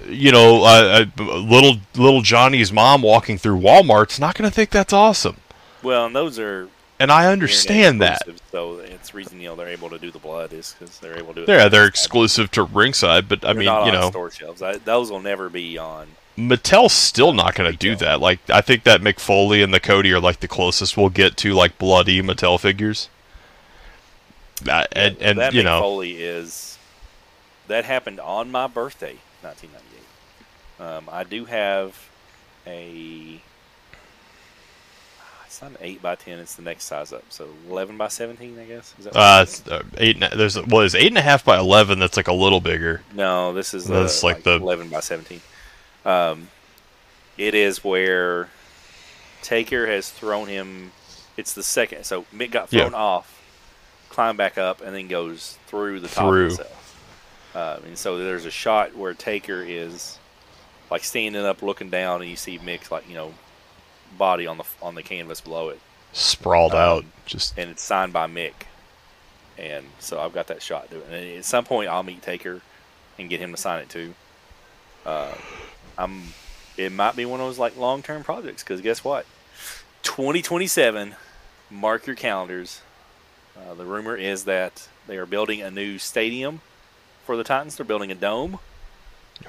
[0.09, 4.93] You know, uh, little little Johnny's mom walking through Walmart's not going to think that's
[4.93, 5.37] awesome,
[5.83, 6.69] well, and those are
[7.01, 8.21] and I understand that.
[8.53, 11.33] So it's reason you know they're able to do the blood is because they're able
[11.33, 11.53] to do.
[11.53, 14.61] Yeah, they're exclusive to ringside, but I They're mean, you on know, store shelves.
[14.61, 16.09] I, those will never be on.
[16.37, 18.21] Mattel's still not going to do that.
[18.21, 21.37] Like, I think that Mick Foley and the Cody are like the closest we'll get
[21.39, 23.09] to like bloody Mattel figures.
[24.69, 26.79] Uh, and and that you know, Foley is
[27.67, 29.90] that happened on my birthday, 1998.
[30.81, 31.97] Um, I do have
[32.67, 33.41] a.
[35.47, 36.39] It's not an eight by ten.
[36.39, 37.25] It's the next size up.
[37.29, 38.95] So eleven by seventeen, I guess.
[38.99, 39.69] Is that uh, it is?
[39.69, 40.15] uh, eight.
[40.23, 41.99] and a- There's well, there's eight and a half by eleven.
[41.99, 43.03] That's like a little bigger.
[43.15, 45.41] No, this is That's uh, like the- eleven by seventeen.
[46.05, 46.49] Um,
[47.37, 48.49] it is where
[49.43, 50.93] Taker has thrown him.
[51.37, 52.05] It's the second.
[52.05, 52.83] So Mick got Yeah.
[52.83, 53.43] thrown off,
[54.09, 56.47] climbed back up, and then goes through the top Through.
[56.47, 56.77] of himself.
[57.55, 60.17] Um, and so there's a shot where Taker is
[60.91, 63.35] like standing up, looking down, and you see Mick's like you know
[64.19, 65.81] body on the on the canvas below it,
[66.13, 67.05] Sprawled Um, out.
[67.27, 68.53] Just and it's signed by Mick.
[69.59, 71.03] And so I've got that shot doing.
[71.13, 72.63] And at some point, I'll meet Taker
[73.19, 74.15] and get him to sign it too.
[75.05, 75.35] Uh,
[75.99, 76.23] I'm.
[76.77, 79.27] It might be one of those like long term projects because guess what?
[80.03, 81.15] 2027.
[81.71, 82.81] Mark your calendars.
[83.57, 86.63] Uh, the rumor is that they are building a new stadium
[87.27, 87.77] for the Titans.
[87.77, 88.59] They're building a dome.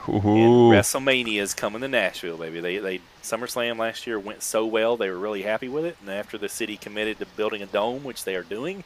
[0.08, 2.60] And WrestleMania is coming to Nashville, baby.
[2.60, 5.98] They they SummerSlam last year went so well, they were really happy with it.
[6.02, 8.84] And after the city committed to building a dome, which they are doing,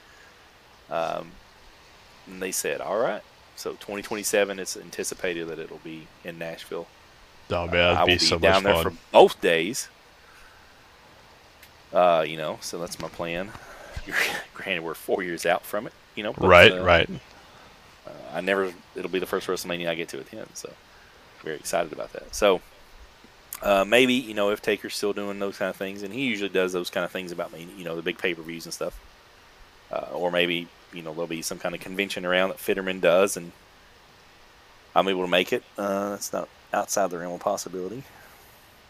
[0.89, 1.31] um,
[2.27, 3.21] and they said, "All right,
[3.55, 6.87] so 2027, it's anticipated that it'll be in Nashville.
[7.49, 8.91] Oh man, I that'd will be be so down much there fun.
[8.91, 9.89] for both days.
[11.93, 13.51] Uh, you know, so that's my plan.
[14.53, 15.93] Granted, we're four years out from it.
[16.15, 17.09] You know, but, right, uh, right.
[18.33, 18.73] I never.
[18.95, 20.71] It'll be the first WrestleMania I get to attend, so
[21.45, 22.35] very excited about that.
[22.35, 22.61] So
[23.61, 26.49] uh, maybe you know if Taker's still doing those kind of things, and he usually
[26.49, 27.67] does those kind of things about me.
[27.77, 28.99] You know, the big pay per views and stuff.
[29.91, 33.37] Uh, or maybe you know there'll be some kind of convention around that Fitterman does,
[33.37, 33.51] and
[34.95, 35.63] I'm able to make it.
[35.77, 38.03] Uh, that's not outside the realm of possibility.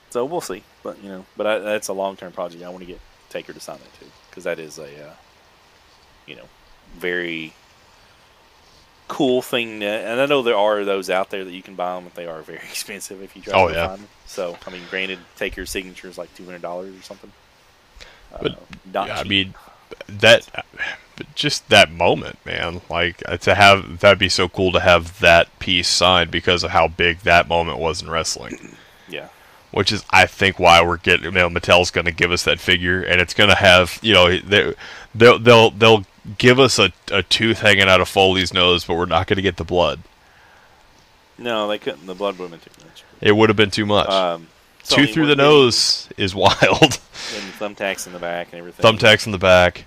[0.10, 2.64] So we'll see, but you know, but I, that's a long term project.
[2.64, 5.14] I want to get Taker to sign that too, because that is a uh,
[6.26, 6.46] you know
[6.98, 7.54] very
[9.08, 9.80] cool thing.
[9.82, 12.16] To, and I know there are those out there that you can buy them, but
[12.16, 13.88] they are very expensive if you try Oh, to yeah.
[13.88, 14.10] find them.
[14.26, 17.32] So I mean, granted, Taker's signature is like two hundred dollars or something.
[18.34, 18.60] Uh, But,
[18.92, 19.54] not Yeah, I mean,
[20.08, 20.48] that
[21.36, 22.82] just that moment, man.
[22.90, 26.72] Like uh, to have that'd be so cool to have that piece signed because of
[26.72, 28.76] how big that moment was in wrestling.
[29.10, 29.30] yeah.
[29.72, 31.26] Which is, I think, why we're getting.
[31.26, 34.00] You know, Mattel's going to give us that figure, and it's going to have.
[34.02, 34.74] You know, they,
[35.14, 36.06] they'll they'll they'll
[36.38, 39.42] give us a, a tooth hanging out of Foley's nose, but we're not going to
[39.44, 40.00] get the blood.
[41.38, 42.06] No, they couldn't.
[42.06, 43.04] The blood would have been too much.
[43.22, 44.10] It would have been too much.
[44.10, 44.48] Um,
[44.84, 46.54] so, Tooth through the nose is wild.
[46.62, 48.86] and thumbtacks in the back and everything.
[48.86, 49.86] thumbtacks in the back.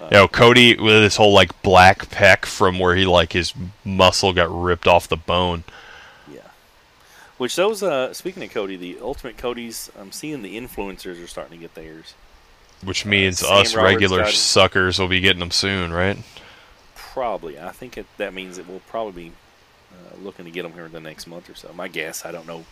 [0.00, 3.54] Uh, You know, Cody with his whole like black peck from where he like his
[3.84, 5.64] muscle got ripped off the bone.
[6.30, 6.40] Yeah.
[7.38, 11.58] Which those, uh, speaking of Cody, the Ultimate Cody's, I'm seeing the influencers are starting
[11.58, 12.14] to get theirs.
[12.84, 16.18] Which means Sam us Roberts regular got suckers will be getting them soon, right?
[16.94, 17.58] Probably.
[17.58, 19.32] I think it, that means that we'll probably be
[19.92, 21.72] uh, looking to get them here in the next month or so.
[21.72, 22.64] My guess, I don't know.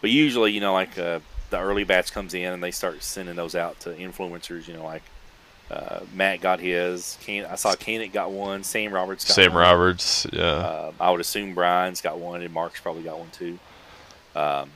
[0.00, 1.20] But usually, you know, like uh,
[1.50, 4.68] the early batch comes in and they start sending those out to influencers.
[4.68, 5.02] You know, like
[5.70, 7.18] uh, Matt got his.
[7.22, 8.62] Can- I saw Kanek got one.
[8.62, 9.44] Sam Roberts got one?
[9.44, 9.62] Sam one.
[9.62, 10.42] Roberts, yeah.
[10.42, 13.58] Uh, I would assume Brian's got one, and Mark's probably got one too.
[14.36, 14.70] Um,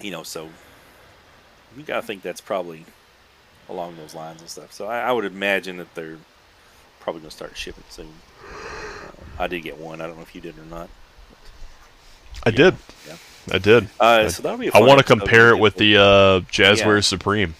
[0.00, 0.48] you know, so
[1.76, 2.84] you gotta think that's probably
[3.70, 4.72] along those lines and stuff.
[4.72, 6.18] So I, I would imagine that they're
[7.00, 8.08] probably gonna start shipping soon.
[8.44, 10.00] Uh, I did get one.
[10.00, 10.88] I don't know if you did or not.
[12.44, 12.76] I did.
[13.06, 13.16] yeah.
[13.52, 13.88] I did.
[13.98, 14.68] Uh, so that'll be.
[14.68, 17.00] A I want to compare it with the uh, Jazware Yeah.
[17.00, 17.54] Supreme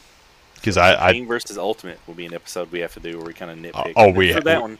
[0.54, 3.26] because I, I King versus Ultimate will be an episode we have to do where
[3.26, 3.94] we kind of nitpick.
[3.96, 4.78] oh, we- for that one.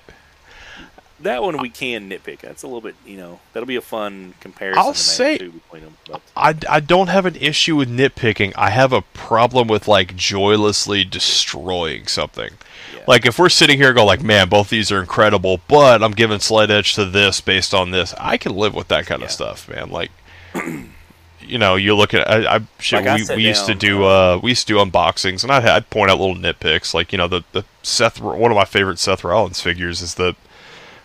[1.23, 2.41] That one we can nitpick.
[2.41, 4.79] That's a little bit, you know, that'll be a fun comparison.
[4.83, 5.97] I'll to say- between them.
[6.11, 8.55] But I, I don't have an issue with nitpicking.
[8.57, 12.51] I have a problem with like joylessly destroying something.
[12.95, 13.03] Yeah.
[13.07, 16.13] Like if we're sitting here and go like, man, both these are incredible, but I'm
[16.13, 18.15] giving slight edge to this based on this.
[18.19, 19.27] I can live with that kind Yeah.
[19.27, 19.91] of stuff, man.
[19.91, 20.11] Like,
[21.41, 23.05] you know, you look at I, I shit.
[23.05, 25.65] Like, we, sat we used to do uh we used to do unboxings, and I'd,
[25.67, 26.95] I'd point out little nitpicks.
[26.95, 30.35] Like you know the the Seth one of my favorite Seth Rollins figures is the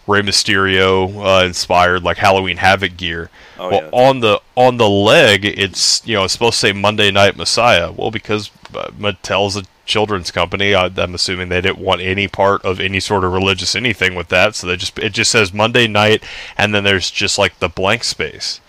[0.07, 3.29] Rey Mysterio uh, inspired like Halloween Havoc gear.
[3.57, 3.89] Oh, well, yeah.
[3.91, 7.91] on the on the leg, it's you know it's supposed to say Monday Night Messiah.
[7.91, 12.63] Well, because uh, Mattel's a children's company, I, I'm assuming they didn't want any part
[12.63, 15.87] of any sort of religious anything with that, so they just it just says Monday
[15.87, 16.23] Night,
[16.57, 18.59] and then there's just like the blank space.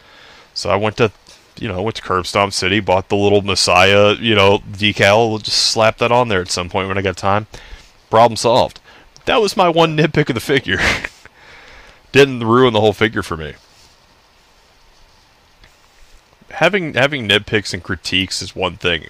[0.54, 1.12] So I went to
[1.58, 5.58] you know went to Curb Stomp City, bought the little Messiah you know decal, just
[5.58, 7.46] slap that on there at some point when I got time.
[8.08, 8.80] Problem solved.
[9.26, 10.78] That was my one nitpick of the figure.
[12.16, 13.54] Didn't ruin the whole figure for me
[16.56, 19.06] having having nitpicks and critiques is one thing.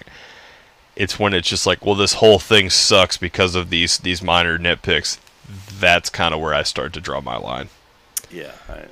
[0.97, 4.59] It's when it's just like, well, this whole thing sucks because of these these minor
[4.59, 5.19] nitpicks.
[5.79, 7.69] That's kind of where I start to draw my line.
[8.31, 8.87] yeah, I,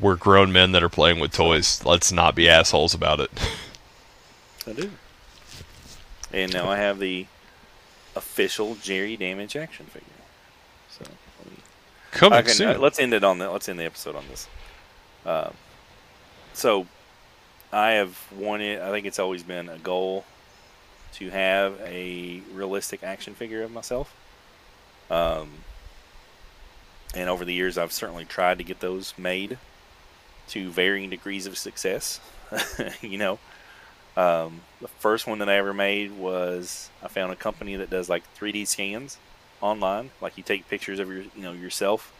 [0.00, 1.84] We're grown men that are playing with toys.
[1.84, 3.30] Let's not be assholes about it.
[4.66, 4.90] I do.
[6.32, 7.26] And now I have the
[8.16, 10.19] official Jerry Damage action figure.
[12.12, 12.76] So let me Coming can, soon.
[12.76, 14.48] uh, let's end it on the let's end the episode on this.
[15.24, 15.54] Um,
[16.52, 16.86] so,
[17.72, 18.80] I have wanted.
[18.80, 20.24] I think it's always been a goal
[21.14, 24.14] to have a realistic action figure of myself.
[25.10, 25.50] Um,
[27.14, 29.58] and over the years, I've certainly tried to get those made
[30.48, 32.20] to varying degrees of success.
[33.00, 33.38] you know,
[34.16, 38.08] um, the first one that I ever made was I found a company that does
[38.08, 39.18] like 3D scans
[39.60, 40.10] online.
[40.20, 42.12] Like you take pictures of your, you know, yourself.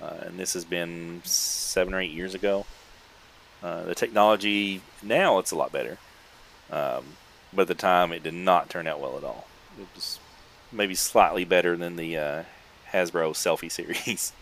[0.00, 2.66] Uh, and this has been seven or eight years ago.
[3.62, 5.98] Uh, the technology now it's a lot better,
[6.70, 7.04] um,
[7.52, 9.46] but at the time it did not turn out well at all.
[9.80, 10.20] It was
[10.70, 12.42] maybe slightly better than the uh,
[12.92, 14.32] Hasbro selfie series,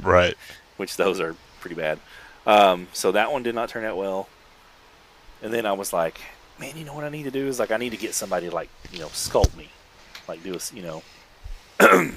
[0.00, 0.34] right.
[0.78, 1.98] which those are pretty bad.
[2.46, 4.28] Um, so that one did not turn out well.
[5.42, 6.18] And then I was like,
[6.58, 8.48] man, you know what I need to do is like I need to get somebody
[8.48, 9.68] to like you know sculpt me,
[10.28, 11.02] like do a you know.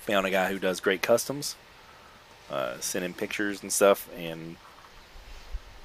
[0.00, 1.56] found a guy who does great customs.
[2.50, 4.56] uh, sent him pictures and stuff, and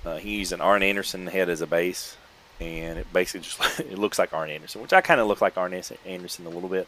[0.05, 2.15] uh, he used an Arn Anderson head as a base,
[2.59, 5.57] and it basically just it looks like Arn Anderson, which I kind of look like
[5.57, 5.73] Arn
[6.05, 6.87] Anderson a little bit.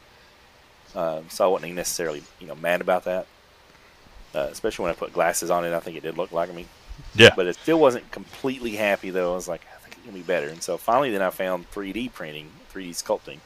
[0.93, 3.27] Uh, so I wasn't necessarily you know mad about that,
[4.33, 5.73] uh, especially when I put glasses on it.
[5.73, 6.67] I think it did look like me.
[7.15, 7.31] Yeah.
[7.35, 9.33] But it still wasn't completely happy though.
[9.33, 10.47] I was like, I think it can be better.
[10.47, 13.39] And so finally, then I found 3D printing, 3D sculpting,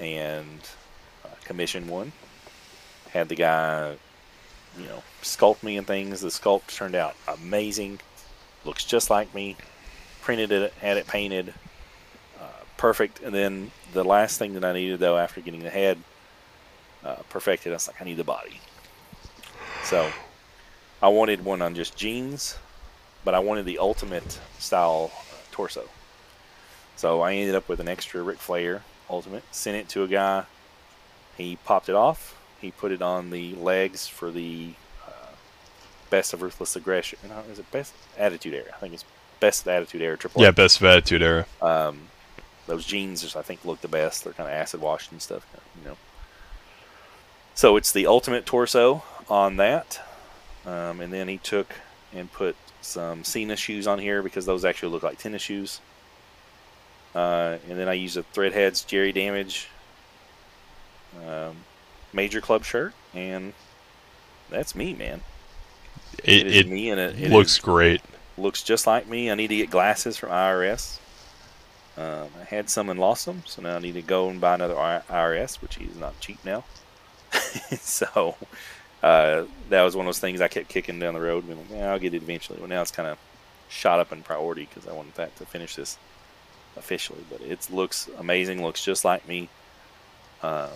[0.00, 0.58] and
[1.48, 2.12] commissioned one.
[3.10, 3.96] Had the guy,
[4.78, 6.20] you know, sculpt me and things.
[6.20, 7.98] The sculpt turned out amazing.
[8.64, 9.56] Looks just like me.
[10.20, 11.54] Printed it, had it painted,
[12.38, 13.22] uh, perfect.
[13.22, 15.98] And then the last thing that I needed though, after getting the head
[17.02, 18.60] uh, perfected, I was like, I need the body.
[19.84, 20.10] So
[21.00, 22.58] I wanted one on just jeans,
[23.24, 25.88] but I wanted the ultimate style uh, torso.
[26.96, 29.44] So I ended up with an extra Ric Flair ultimate.
[29.50, 30.44] Sent it to a guy.
[31.38, 32.36] He popped it off.
[32.60, 34.72] He put it on the legs for the
[35.06, 35.30] uh,
[36.10, 37.18] best of ruthless aggression.
[37.28, 38.72] No, is it best attitude era?
[38.74, 39.04] I think it's
[39.38, 40.18] best of attitude era.
[40.18, 40.42] Triple.
[40.42, 41.46] Yeah, best of attitude era.
[41.62, 42.08] Um,
[42.66, 44.24] those jeans just I think look the best.
[44.24, 45.46] They're kind of acid washed and stuff,
[45.80, 45.96] you know.
[47.54, 50.00] So it's the ultimate torso on that.
[50.66, 51.74] Um, and then he took
[52.12, 55.80] and put some Cena shoes on here because those actually look like tennis shoes.
[57.14, 59.68] Uh, and then I used a Threadheads Jerry Damage
[61.26, 61.56] um,
[62.12, 63.52] Major Club shirt, and
[64.50, 65.20] that's me, man.
[66.24, 68.00] It, is it me, and it, it looks is- great.
[68.36, 69.30] looks just like me.
[69.30, 70.98] I need to get glasses from IRS.
[71.96, 74.54] Um, I had some and lost them, so now I need to go and buy
[74.54, 76.64] another IRS, which is not cheap now.
[77.80, 78.36] so
[79.02, 81.48] uh, that was one of those things I kept kicking down the road.
[81.48, 82.58] And like, yeah, I'll get it eventually.
[82.60, 83.18] Well, now it's kind of
[83.68, 85.98] shot up in priority because I wanted that to finish this
[86.76, 87.24] officially.
[87.28, 88.62] But it looks amazing.
[88.62, 89.48] Looks just like me.
[90.42, 90.70] Um,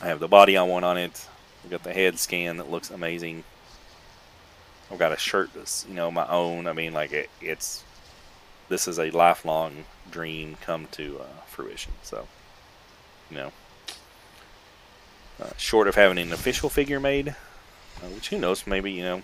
[0.00, 1.26] I have the body I want on it.
[1.64, 3.44] I've got the head scan that looks amazing.
[4.90, 6.66] I've got a shirt that's you know my own.
[6.66, 7.84] I mean, like it, it's
[8.68, 11.92] this is a lifelong dream come to uh, fruition.
[12.02, 12.28] So,
[13.30, 13.52] you know,
[15.42, 19.22] uh, short of having an official figure made, uh, which who knows, maybe you know,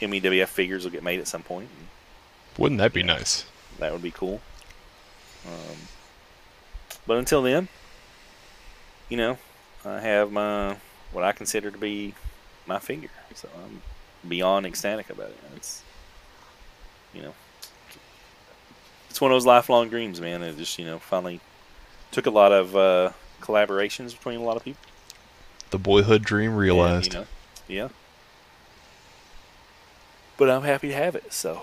[0.00, 1.68] MEWF figures will get made at some point.
[1.78, 1.86] And
[2.58, 3.46] Wouldn't that be nice?
[3.78, 4.40] that would be cool.
[5.46, 5.76] Um,
[7.06, 7.68] but until then,
[9.08, 9.38] you know,
[9.84, 10.76] I have my
[11.12, 12.14] what I consider to be
[12.66, 13.10] my figure.
[13.34, 13.82] So I'm
[14.28, 15.38] beyond ecstatic about it.
[15.56, 15.82] It's
[17.12, 17.34] you know,
[19.10, 20.42] it's one of those lifelong dreams, man.
[20.42, 21.40] It just you know finally
[22.10, 24.82] took a lot of uh, collaborations between a lot of people.
[25.70, 27.14] The boyhood dream and, realized.
[27.14, 27.26] you know,
[27.68, 27.88] yeah.
[30.36, 31.32] But I'm happy to have it.
[31.32, 31.62] So,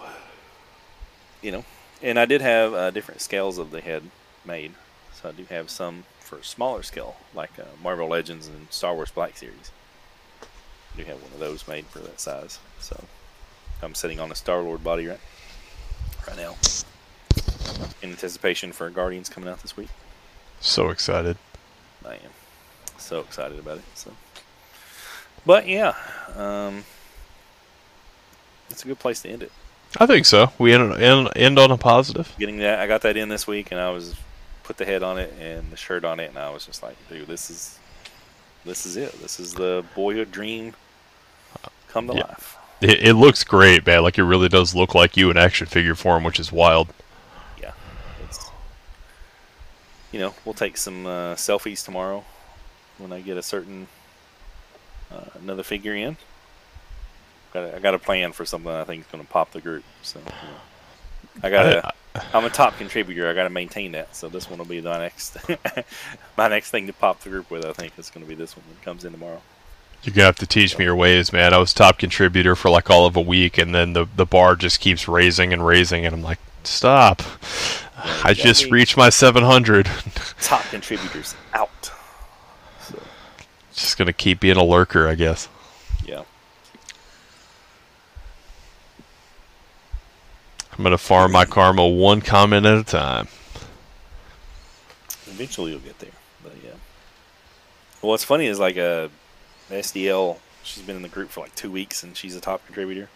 [1.42, 1.66] you know,
[2.02, 4.04] and I did have uh, different scales of the head
[4.46, 4.74] made.
[5.14, 9.10] So I do have some for smaller scale, like uh, Marvel Legends and Star Wars
[9.10, 9.72] Black Series.
[10.96, 12.60] We have one of those made for that size.
[12.80, 13.04] So
[13.82, 15.20] I'm sitting on a Star Lord body right
[16.28, 16.56] right now,
[18.04, 19.90] in anticipation for Guardians coming out this week.
[20.60, 21.38] So excited.
[22.06, 22.32] I am
[23.00, 23.84] so excited about it.
[23.96, 24.12] So,
[25.48, 25.96] but yeah,
[26.36, 26.84] um,
[28.70, 29.52] it's a good place to end it.
[29.98, 30.52] I think so.
[30.60, 32.32] We end, end, end on a positive.
[32.38, 34.14] Getting that, I got that in this week, and I was
[34.70, 36.96] put the head on it and the shirt on it, and I was just like,
[37.10, 37.80] dude, this is
[38.64, 39.20] this is it.
[39.20, 40.76] This is the boyhood dream
[41.88, 42.20] come to Yeah.
[42.20, 42.56] life.
[42.80, 44.04] It, it looks great, man.
[44.04, 46.88] Like it really does look like you in action figure form, which is wild.
[47.60, 47.72] Yeah,
[48.24, 48.52] it's
[50.12, 52.24] you know we'll take some uh, selfies tomorrow
[53.00, 53.88] when I get a certain
[55.12, 56.16] uh, another figure in.
[57.54, 59.62] Got a, I got a plan for something I think is going to pop the
[59.62, 59.84] group.
[60.04, 60.62] So you know.
[61.42, 61.94] I got to
[62.34, 63.30] I'm a top contributor.
[63.30, 64.16] I got to maintain that.
[64.16, 65.38] So this one will be the next
[66.38, 67.66] my next thing to pop the group with.
[67.66, 69.42] I think it's going to be this one that comes in tomorrow.
[70.04, 71.54] You're gonna have to teach me your ways, man.
[71.54, 74.56] I was top contributor for like all of a week, and then the the bar
[74.56, 77.22] just keeps raising and raising, and I'm like, stop!
[78.24, 79.86] I just reached my 700.
[80.42, 81.92] Top contributors out.
[82.82, 83.02] So
[83.74, 85.50] just gonna keep being a lurker, I guess.
[86.06, 86.24] yeah.
[90.80, 93.28] I'm gonna farm my karma one comment at a time.
[95.28, 96.14] Eventually you'll get there.
[96.42, 96.72] But yeah.
[98.02, 99.10] Well, what's funny is like uh,
[99.70, 100.38] a SDL.
[100.64, 103.10] She's been in the group for like two weeks, and she's a top contributor.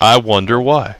[0.00, 0.96] I wonder why.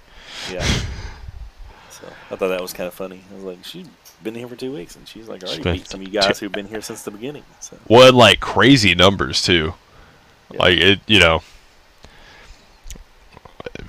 [0.53, 0.63] Yeah.
[1.91, 3.25] so I thought that was kind of funny.
[3.33, 3.89] I was like, she's
[4.23, 6.53] been here for two weeks, and she's like already beat some of you guys who've
[6.53, 7.43] been here since the beginning.
[7.59, 9.75] So What like crazy numbers too.
[10.53, 10.59] Yeah.
[10.61, 11.43] Like it, you know.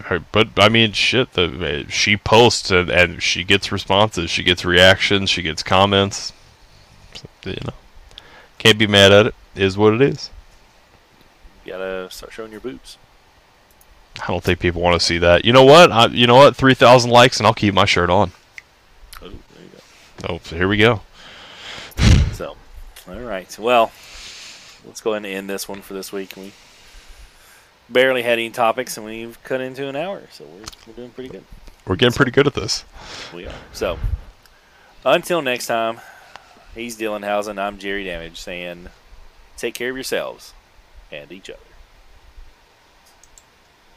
[0.06, 1.34] Her, but I mean, shit.
[1.34, 4.30] The she posts and, and she gets responses.
[4.30, 5.30] She gets reactions.
[5.30, 6.34] She gets comments.
[7.14, 7.74] So, you know,
[8.58, 9.36] can't be mad at it.
[9.56, 10.30] Is what it is.
[11.64, 12.98] you gotta start showing your boobs.
[14.22, 15.46] I don't think people want to see that.
[15.46, 15.92] You know what?
[15.92, 16.56] I, you know what?
[16.56, 18.32] Three thousand likes, and I'll keep my shirt on.
[19.22, 20.28] Oh, there you go.
[20.30, 21.02] Oh, so here we go.
[22.34, 22.56] So,
[23.08, 23.58] all right.
[23.60, 23.92] Well,
[24.86, 26.34] let's go ahead and end this one for this week.
[26.36, 26.52] We
[27.90, 31.30] barely had any topics, and we've cut into an hour, so we're, we're doing pretty
[31.30, 31.44] good.
[31.86, 32.86] We're getting pretty good at this.
[33.34, 33.54] We are.
[33.74, 34.00] So,
[35.06, 36.00] until next time,
[36.74, 37.60] he's Dylan Housen.
[37.60, 38.88] I'm Jerry Damage saying,
[39.58, 40.54] take care of yourselves
[41.12, 41.60] and each other.